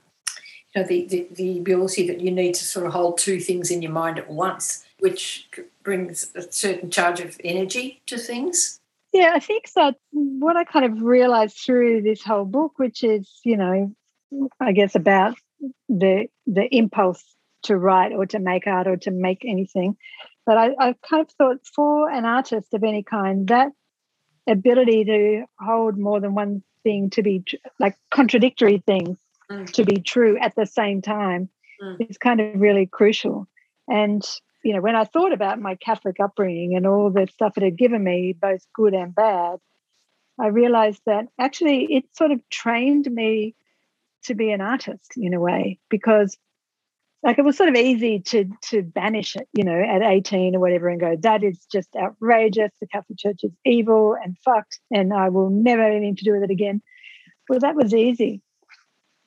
you 0.74 0.82
know 0.82 0.88
the, 0.88 1.06
the, 1.06 1.28
the 1.32 1.58
ability 1.60 2.08
that 2.08 2.22
you 2.22 2.32
need 2.32 2.56
to 2.56 2.66
sort 2.66 2.86
of 2.86 2.94
hold 2.94 3.18
two 3.18 3.40
things 3.40 3.72
in 3.72 3.82
your 3.82 3.92
mind 3.92 4.18
at 4.18 4.30
once, 4.30 4.86
which 5.00 5.50
brings 5.84 6.32
a 6.36 6.50
certain 6.52 6.90
charge 6.90 7.20
of 7.20 7.40
energy 7.44 8.02
to 8.06 8.18
things. 8.18 8.80
Yeah, 9.14 9.32
I 9.34 9.40
think 9.40 9.72
that 9.74 9.96
what 10.12 10.56
I 10.56 10.64
kind 10.64 10.86
of 10.86 11.02
realized 11.02 11.58
through 11.58 12.02
this 12.02 12.24
whole 12.24 12.46
book, 12.46 12.74
which 12.78 13.04
is, 13.04 13.30
you 13.44 13.58
know, 13.58 13.94
I 14.60 14.72
guess 14.72 14.96
about 14.96 15.36
the 15.90 16.28
the 16.48 16.74
impulse 16.74 17.24
to 17.64 17.78
write 17.78 18.14
or 18.14 18.26
to 18.28 18.40
make 18.40 18.68
art 18.68 18.88
or 18.88 18.98
to 18.98 19.12
make 19.12 19.44
anything. 19.46 19.98
But 20.46 20.58
I, 20.58 20.70
I 20.80 20.96
kind 21.08 21.22
of 21.22 21.30
thought 21.32 21.66
for 21.66 22.10
an 22.10 22.26
artist 22.26 22.74
of 22.74 22.84
any 22.84 23.04
kind, 23.04 23.48
that 23.50 23.70
ability 24.48 25.06
to 25.06 25.46
hold 25.60 25.98
more 25.98 26.20
than 26.20 26.34
one 26.34 26.64
thing 26.84 27.10
to 27.12 27.22
be 27.22 27.44
like 27.80 27.96
contradictory 28.10 28.82
things 28.86 29.20
mm. 29.52 29.70
to 29.72 29.86
be 29.86 30.02
true 30.02 30.38
at 30.40 30.56
the 30.56 30.66
same 30.66 31.02
time 31.02 31.50
mm. 31.82 32.10
is 32.10 32.18
kind 32.18 32.42
of 32.42 32.60
really 32.60 32.88
crucial. 32.88 33.48
And 33.88 34.24
you 34.64 34.74
know, 34.74 34.82
when 34.82 34.96
I 34.96 35.06
thought 35.06 35.34
about 35.34 35.60
my 35.60 35.76
Catholic 35.76 36.18
upbringing 36.20 36.76
and 36.76 36.86
all 36.86 37.10
the 37.10 37.28
stuff 37.28 37.58
it 37.58 37.64
had 37.64 37.78
given 37.78 38.04
me, 38.04 38.34
both 38.40 38.66
good 38.74 38.94
and 38.94 39.14
bad, 39.14 39.60
I 40.40 40.48
realized 40.48 41.02
that 41.06 41.26
actually 41.40 41.86
it 41.94 42.06
sort 42.16 42.32
of 42.32 42.42
trained 42.50 43.10
me 43.12 43.56
to 44.24 44.36
be 44.36 44.52
an 44.52 44.62
artist 44.62 45.14
in 45.18 45.34
a 45.34 45.40
way 45.40 45.80
because 45.90 46.38
like 47.24 47.38
it 47.38 47.46
was 47.46 47.58
sort 47.58 47.70
of 47.70 47.76
easy 47.76 48.20
to 48.20 48.46
to 48.70 48.82
banish 48.82 49.36
it, 49.36 49.48
you 49.54 49.64
know, 49.64 49.80
at 49.80 50.02
18 50.02 50.56
or 50.56 50.60
whatever 50.60 50.90
and 50.90 51.00
go, 51.00 51.16
that 51.22 51.44
is 51.44 51.66
just 51.72 51.90
outrageous. 51.96 52.72
The 52.80 52.88
Catholic 52.88 53.20
Church 53.20 53.42
is 53.44 53.52
evil 53.64 54.16
and 54.24 54.38
fucked, 54.44 54.80
and 54.90 55.14
I 55.14 55.30
will 55.30 55.50
never 55.50 55.84
have 55.84 55.92
anything 55.92 56.16
to 56.16 56.24
do 56.24 56.34
with 56.34 56.44
it 56.44 56.52
again. 56.52 56.82
Well, 57.48 57.60
that 57.60 57.76
was 57.76 57.94
easy. 57.94 58.42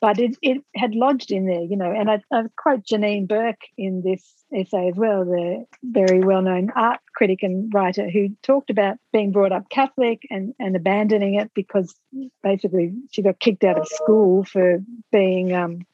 But 0.04 0.18
it, 0.18 0.36
it 0.42 0.62
had 0.76 0.94
lodged 0.94 1.32
in 1.32 1.46
there, 1.46 1.62
you 1.62 1.76
know, 1.76 1.90
and 1.90 2.10
I, 2.10 2.22
I 2.30 2.42
quote 2.58 2.84
Janine 2.84 3.26
Burke 3.26 3.62
in 3.78 4.02
this 4.02 4.22
essay 4.54 4.88
as 4.88 4.96
well, 4.96 5.24
the 5.24 5.64
very 5.82 6.20
well-known 6.20 6.70
art 6.76 7.00
critic 7.16 7.42
and 7.42 7.72
writer 7.72 8.10
who 8.10 8.28
talked 8.42 8.68
about 8.68 8.98
being 9.14 9.32
brought 9.32 9.52
up 9.52 9.70
Catholic 9.70 10.20
and, 10.30 10.52
and 10.58 10.76
abandoning 10.76 11.36
it 11.36 11.52
because 11.54 11.94
basically 12.42 12.92
she 13.12 13.22
got 13.22 13.40
kicked 13.40 13.64
out 13.64 13.78
of 13.78 13.88
school 13.88 14.44
for 14.44 14.82
being 15.10 15.54
um, 15.54 15.86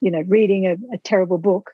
you 0.00 0.10
know, 0.10 0.22
reading 0.26 0.66
a, 0.66 0.94
a 0.94 0.98
terrible 0.98 1.36
book, 1.36 1.72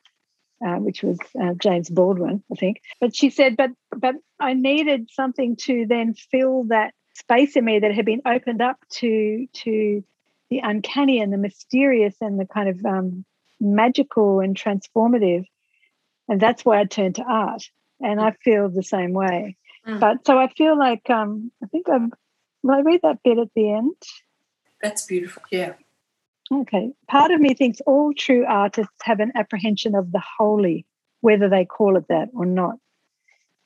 uh, 0.66 0.76
which 0.76 1.04
was 1.04 1.18
uh, 1.40 1.54
James 1.62 1.90
Baldwin, 1.90 2.42
I 2.50 2.56
think. 2.56 2.80
But 3.00 3.14
she 3.14 3.30
said, 3.30 3.56
but 3.56 3.70
but 3.96 4.16
I 4.40 4.54
needed 4.54 5.10
something 5.12 5.54
to 5.62 5.86
then 5.88 6.14
fill 6.14 6.64
that 6.64 6.92
space 7.14 7.54
in 7.54 7.64
me 7.64 7.78
that 7.78 7.94
had 7.94 8.04
been 8.04 8.22
opened 8.26 8.62
up 8.62 8.78
to 8.94 9.46
to 9.62 10.02
the 10.50 10.60
uncanny 10.62 11.20
and 11.20 11.32
the 11.32 11.38
mysterious 11.38 12.16
and 12.20 12.38
the 12.38 12.46
kind 12.46 12.68
of 12.68 12.84
um, 12.84 13.24
magical 13.60 14.40
and 14.40 14.56
transformative, 14.56 15.44
and 16.28 16.40
that's 16.40 16.64
why 16.64 16.80
I 16.80 16.84
turned 16.84 17.16
to 17.16 17.22
art. 17.22 17.64
And 18.00 18.20
I 18.20 18.32
feel 18.32 18.68
the 18.68 18.82
same 18.82 19.12
way. 19.12 19.56
Mm. 19.86 20.00
But 20.00 20.26
so 20.26 20.38
I 20.38 20.48
feel 20.48 20.78
like 20.78 21.08
um, 21.08 21.50
I 21.62 21.66
think 21.66 21.88
I'm. 21.88 22.12
Will 22.62 22.74
I 22.74 22.80
read 22.80 23.00
that 23.02 23.22
bit 23.22 23.38
at 23.38 23.48
the 23.54 23.72
end? 23.72 23.94
That's 24.82 25.06
beautiful. 25.06 25.42
Yeah. 25.50 25.74
Okay. 26.52 26.92
Part 27.08 27.30
of 27.30 27.40
me 27.40 27.54
thinks 27.54 27.80
all 27.86 28.12
true 28.12 28.44
artists 28.46 28.92
have 29.02 29.20
an 29.20 29.32
apprehension 29.34 29.94
of 29.94 30.12
the 30.12 30.22
holy, 30.38 30.86
whether 31.20 31.48
they 31.48 31.64
call 31.64 31.96
it 31.96 32.08
that 32.08 32.28
or 32.34 32.46
not. 32.46 32.76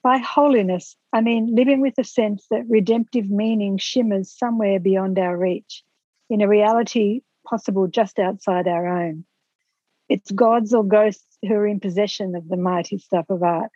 By 0.03 0.19
holiness, 0.19 0.97
I 1.13 1.21
mean 1.21 1.55
living 1.55 1.81
with 1.81 1.99
a 1.99 2.05
sense 2.05 2.47
that 2.51 2.69
redemptive 2.69 3.29
meaning 3.29 3.79
shimmers 3.79 4.31
somewhere 4.31 4.79
beyond 4.79 5.19
our 5.19 5.37
reach, 5.37 5.83
in 6.31 6.41
a 6.41 6.49
reality 6.49 7.21
possible 7.47 7.87
just 7.87 8.19
outside 8.19 8.69
our 8.69 8.87
own. 8.87 9.25
It's 10.09 10.31
gods 10.31 10.73
or 10.75 10.85
ghosts 10.85 11.39
who 11.43 11.55
are 11.55 11.67
in 11.67 11.81
possession 11.81 12.35
of 12.35 12.49
the 12.49 12.57
mighty 12.57 12.99
stuff 12.99 13.27
of 13.29 13.43
art, 13.43 13.71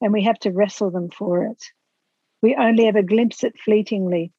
and 0.00 0.12
we 0.12 0.22
have 0.24 0.38
to 0.40 0.50
wrestle 0.50 0.90
them 0.90 1.10
for 1.10 1.44
it. 1.44 1.62
We 2.42 2.54
only 2.56 2.86
ever 2.86 3.02
glimpse 3.02 3.44
it 3.44 3.54
fleetingly, 3.64 4.32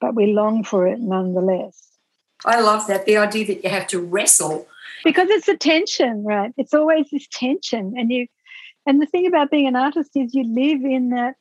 but 0.00 0.14
we 0.14 0.32
long 0.32 0.64
for 0.64 0.86
it 0.86 1.00
nonetheless. 1.00 1.88
I 2.44 2.60
love 2.60 2.86
that 2.88 3.06
the 3.06 3.16
idea 3.16 3.46
that 3.46 3.64
you 3.64 3.70
have 3.70 3.86
to 3.88 4.00
wrestle 4.00 4.66
because 5.04 5.28
it's 5.30 5.48
a 5.48 5.56
tension, 5.56 6.24
right? 6.24 6.52
It's 6.56 6.74
always 6.74 7.06
this 7.10 7.26
tension, 7.28 7.94
and 7.96 8.10
you. 8.10 8.26
And 8.84 9.00
the 9.00 9.06
thing 9.06 9.26
about 9.26 9.50
being 9.50 9.68
an 9.68 9.76
artist 9.76 10.10
is 10.16 10.34
you 10.34 10.44
live 10.44 10.84
in 10.84 11.10
that 11.10 11.34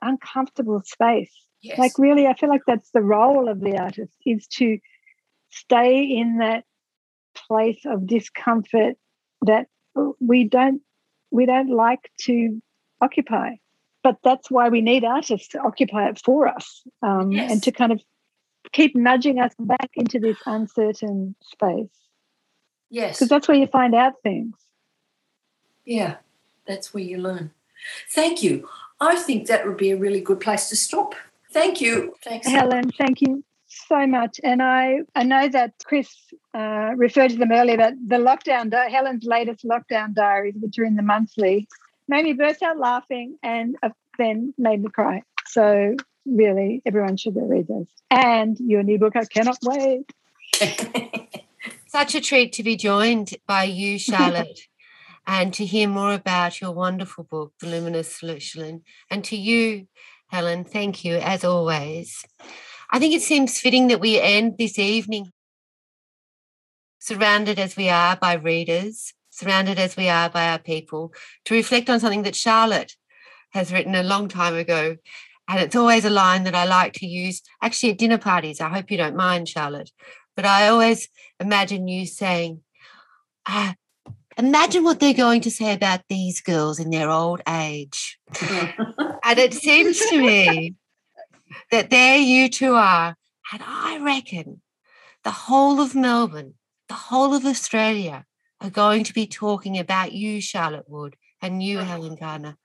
uncomfortable 0.00 0.82
space. 0.84 1.32
Yes. 1.60 1.78
Like 1.78 1.98
really, 1.98 2.26
I 2.26 2.34
feel 2.34 2.48
like 2.48 2.62
that's 2.66 2.90
the 2.92 3.02
role 3.02 3.48
of 3.48 3.60
the 3.60 3.76
artist 3.76 4.14
is 4.24 4.46
to 4.54 4.78
stay 5.50 6.02
in 6.04 6.38
that 6.38 6.64
place 7.34 7.80
of 7.84 8.06
discomfort 8.06 8.96
that 9.42 9.66
we 10.20 10.44
don't 10.44 10.82
we 11.30 11.46
don't 11.46 11.70
like 11.70 12.10
to 12.18 12.60
occupy 13.00 13.54
but 14.02 14.16
that's 14.22 14.50
why 14.50 14.68
we 14.68 14.80
need 14.80 15.04
artists 15.04 15.48
to 15.48 15.60
occupy 15.60 16.08
it 16.08 16.20
for 16.24 16.46
us 16.48 16.82
um, 17.02 17.32
yes. 17.32 17.50
and 17.50 17.62
to 17.62 17.72
kind 17.72 17.92
of 17.92 18.00
keep 18.72 18.94
nudging 18.94 19.40
us 19.40 19.52
back 19.58 19.90
into 19.94 20.18
this 20.18 20.38
uncertain 20.46 21.34
space. 21.42 21.90
Yes. 22.90 23.16
Because 23.16 23.28
that's 23.28 23.48
where 23.48 23.56
you 23.56 23.66
find 23.66 23.94
out 23.94 24.14
things. 24.22 24.54
Yeah, 25.84 26.16
that's 26.66 26.94
where 26.94 27.02
you 27.02 27.18
learn. 27.18 27.50
Thank 28.10 28.42
you. 28.42 28.68
I 29.00 29.16
think 29.16 29.46
that 29.46 29.66
would 29.66 29.76
be 29.76 29.90
a 29.90 29.96
really 29.96 30.20
good 30.20 30.40
place 30.40 30.68
to 30.70 30.76
stop. 30.76 31.14
Thank 31.52 31.80
you. 31.80 32.14
Thanks. 32.22 32.46
Helen, 32.46 32.90
thank 32.92 33.20
you 33.20 33.44
so 33.68 34.06
much. 34.06 34.40
And 34.42 34.62
I, 34.62 35.00
I 35.14 35.22
know 35.22 35.48
that 35.48 35.74
Chris 35.84 36.08
uh, 36.54 36.90
referred 36.96 37.30
to 37.30 37.36
them 37.36 37.52
earlier, 37.52 37.76
but 37.76 37.94
the 38.06 38.16
lockdown, 38.16 38.72
Helen's 38.72 39.24
latest 39.24 39.64
lockdown 39.64 40.14
diaries, 40.14 40.54
which 40.58 40.78
are 40.78 40.84
in 40.84 40.96
the 40.96 41.02
monthly, 41.02 41.68
made 42.08 42.24
me 42.24 42.32
burst 42.32 42.62
out 42.62 42.78
laughing 42.78 43.36
and 43.42 43.76
uh, 43.82 43.90
then 44.18 44.54
made 44.58 44.82
me 44.82 44.88
cry. 44.88 45.22
So 45.46 45.94
really, 46.26 46.82
everyone 46.86 47.16
should 47.16 47.34
go 47.34 47.42
read 47.42 47.68
this. 47.68 47.88
And 48.10 48.56
your 48.58 48.82
new 48.82 48.98
book, 48.98 49.14
I 49.16 49.24
cannot 49.24 49.58
wait. 49.62 50.10
Such 51.86 52.14
a 52.14 52.20
treat 52.20 52.52
to 52.54 52.62
be 52.62 52.76
joined 52.76 53.34
by 53.46 53.64
you, 53.64 53.98
Charlotte, 53.98 54.60
and 55.26 55.52
to 55.54 55.64
hear 55.64 55.88
more 55.88 56.12
about 56.12 56.60
your 56.60 56.72
wonderful 56.72 57.24
book, 57.24 57.52
The 57.60 57.66
Luminous 57.66 58.14
Solution. 58.14 58.82
And 59.10 59.24
to 59.24 59.36
you, 59.36 59.86
Helen, 60.28 60.64
thank 60.64 61.04
you 61.04 61.16
as 61.16 61.44
always. 61.44 62.24
I 62.90 62.98
think 62.98 63.14
it 63.14 63.22
seems 63.22 63.60
fitting 63.60 63.88
that 63.88 64.00
we 64.00 64.20
end 64.20 64.56
this 64.58 64.78
evening 64.78 65.32
surrounded 66.98 67.58
as 67.58 67.76
we 67.76 67.88
are 67.88 68.16
by 68.16 68.34
readers, 68.34 69.14
surrounded 69.30 69.78
as 69.78 69.96
we 69.96 70.08
are 70.08 70.28
by 70.28 70.48
our 70.48 70.58
people, 70.58 71.12
to 71.44 71.54
reflect 71.54 71.88
on 71.88 72.00
something 72.00 72.22
that 72.22 72.36
Charlotte 72.36 72.94
has 73.50 73.72
written 73.72 73.94
a 73.94 74.02
long 74.02 74.28
time 74.28 74.54
ago 74.54 74.96
and 75.48 75.60
it's 75.60 75.74
always 75.74 76.04
a 76.04 76.10
line 76.10 76.44
that 76.44 76.54
I 76.54 76.66
like 76.66 76.92
to 76.94 77.06
use, 77.06 77.42
actually 77.62 77.92
at 77.92 77.98
dinner 77.98 78.18
parties. 78.18 78.60
I 78.60 78.68
hope 78.68 78.90
you 78.90 78.98
don't 78.98 79.16
mind, 79.16 79.48
Charlotte. 79.48 79.90
But 80.36 80.44
I 80.44 80.68
always 80.68 81.08
imagine 81.40 81.88
you 81.88 82.04
saying, 82.04 82.60
ah, 83.46 83.74
imagine 84.36 84.84
what 84.84 85.00
they're 85.00 85.14
going 85.14 85.40
to 85.40 85.50
say 85.50 85.72
about 85.72 86.02
these 86.08 86.42
girls 86.42 86.78
in 86.78 86.90
their 86.90 87.08
old 87.08 87.40
age. 87.48 88.18
and 88.40 89.38
it 89.38 89.54
seems 89.54 89.98
to 89.98 90.20
me 90.20 90.74
that 91.70 91.90
there 91.90 92.18
you 92.18 92.48
two 92.48 92.74
are. 92.74 93.16
And 93.52 93.62
I 93.64 93.98
reckon 93.98 94.60
the 95.24 95.30
whole 95.30 95.80
of 95.80 95.94
Melbourne, 95.94 96.54
the 96.88 96.94
whole 96.94 97.34
of 97.34 97.44
Australia 97.44 98.24
are 98.60 98.70
going 98.70 99.04
to 99.04 99.12
be 99.12 99.26
talking 99.26 99.78
about 99.78 100.12
you, 100.12 100.40
Charlotte 100.40 100.88
Wood, 100.88 101.16
and 101.40 101.62
you, 101.62 101.78
Helen 101.78 102.16
Garner, 102.16 102.56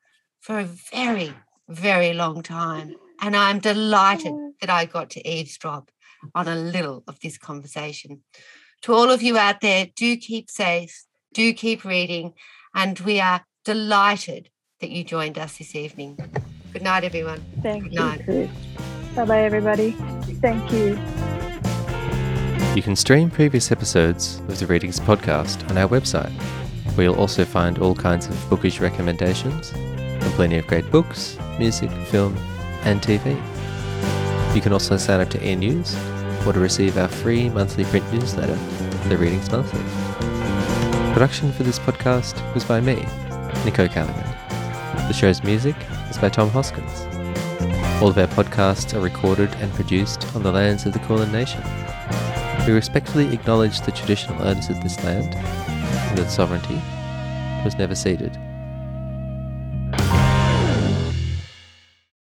for 0.41 0.59
a 0.59 0.65
very, 0.65 1.33
very 1.69 2.13
long 2.13 2.41
time. 2.41 2.95
And 3.21 3.35
I'm 3.35 3.59
delighted 3.59 4.33
that 4.59 4.69
I 4.69 4.85
got 4.85 5.09
to 5.11 5.27
eavesdrop 5.27 5.91
on 6.35 6.47
a 6.47 6.55
little 6.55 7.03
of 7.07 7.19
this 7.19 7.37
conversation. 7.37 8.23
To 8.83 8.93
all 8.93 9.11
of 9.11 9.21
you 9.21 9.37
out 9.37 9.61
there, 9.61 9.87
do 9.95 10.17
keep 10.17 10.49
safe, 10.49 11.05
do 11.33 11.53
keep 11.53 11.85
reading, 11.85 12.33
and 12.75 12.99
we 12.99 13.19
are 13.19 13.45
delighted 13.63 14.49
that 14.81 14.89
you 14.89 15.03
joined 15.03 15.37
us 15.37 15.57
this 15.57 15.75
evening. 15.75 16.19
Good 16.73 16.81
night, 16.81 17.03
everyone. 17.03 17.43
Thank 17.61 17.93
Good 17.93 18.25
you. 18.27 18.49
Bye 19.15 19.25
bye, 19.25 19.43
everybody. 19.43 19.91
Thank 20.41 20.71
you. 20.73 20.97
You 22.75 22.81
can 22.81 22.95
stream 22.95 23.29
previous 23.29 23.71
episodes 23.71 24.39
of 24.47 24.57
the 24.57 24.65
Readings 24.65 24.99
podcast 24.99 25.69
on 25.69 25.77
our 25.77 25.87
website, 25.87 26.31
where 26.95 27.05
you'll 27.05 27.19
also 27.19 27.45
find 27.45 27.77
all 27.77 27.93
kinds 27.93 28.25
of 28.25 28.49
bookish 28.49 28.79
recommendations 28.79 29.71
and 29.75 30.23
plenty 30.33 30.57
of 30.57 30.65
great 30.65 30.89
books, 30.89 31.37
music, 31.59 31.91
film, 32.07 32.35
and 32.83 33.01
TV. 33.03 33.35
You 34.55 34.61
can 34.61 34.73
also 34.73 34.97
sign 34.97 35.21
up 35.21 35.29
to 35.29 35.47
e-news 35.47 35.95
or 36.47 36.53
to 36.53 36.59
receive 36.59 36.97
our 36.97 37.07
free 37.07 37.49
monthly 37.49 37.83
print 37.85 38.11
newsletter, 38.11 38.55
The 39.09 39.17
Readings 39.17 39.51
Monthly. 39.51 39.83
Production 41.13 41.51
for 41.51 41.61
this 41.61 41.77
podcast 41.77 42.41
was 42.55 42.63
by 42.63 42.81
me, 42.81 43.05
Nico 43.63 43.87
Callaghan. 43.87 45.07
The 45.07 45.13
show's 45.13 45.43
music 45.43 45.75
is 46.09 46.17
by 46.17 46.29
Tom 46.29 46.49
Hoskins. 46.49 47.12
All 48.01 48.09
of 48.09 48.17
our 48.17 48.27
podcasts 48.27 48.93
are 48.93 48.99
recorded 48.99 49.53
and 49.55 49.71
produced 49.73 50.35
on 50.35 50.43
the 50.43 50.51
lands 50.51 50.85
of 50.85 50.93
the 50.93 50.99
Kulin 50.99 51.31
Nation. 51.31 51.63
We 52.67 52.73
respectfully 52.73 53.33
acknowledge 53.33 53.81
the 53.81 53.91
traditional 53.91 54.41
owners 54.41 54.69
of 54.69 54.81
this 54.83 55.01
land 55.03 55.33
and 55.35 56.17
that 56.17 56.29
sovereignty 56.29 56.81
was 57.63 57.77
never 57.77 57.95
ceded 57.95 58.37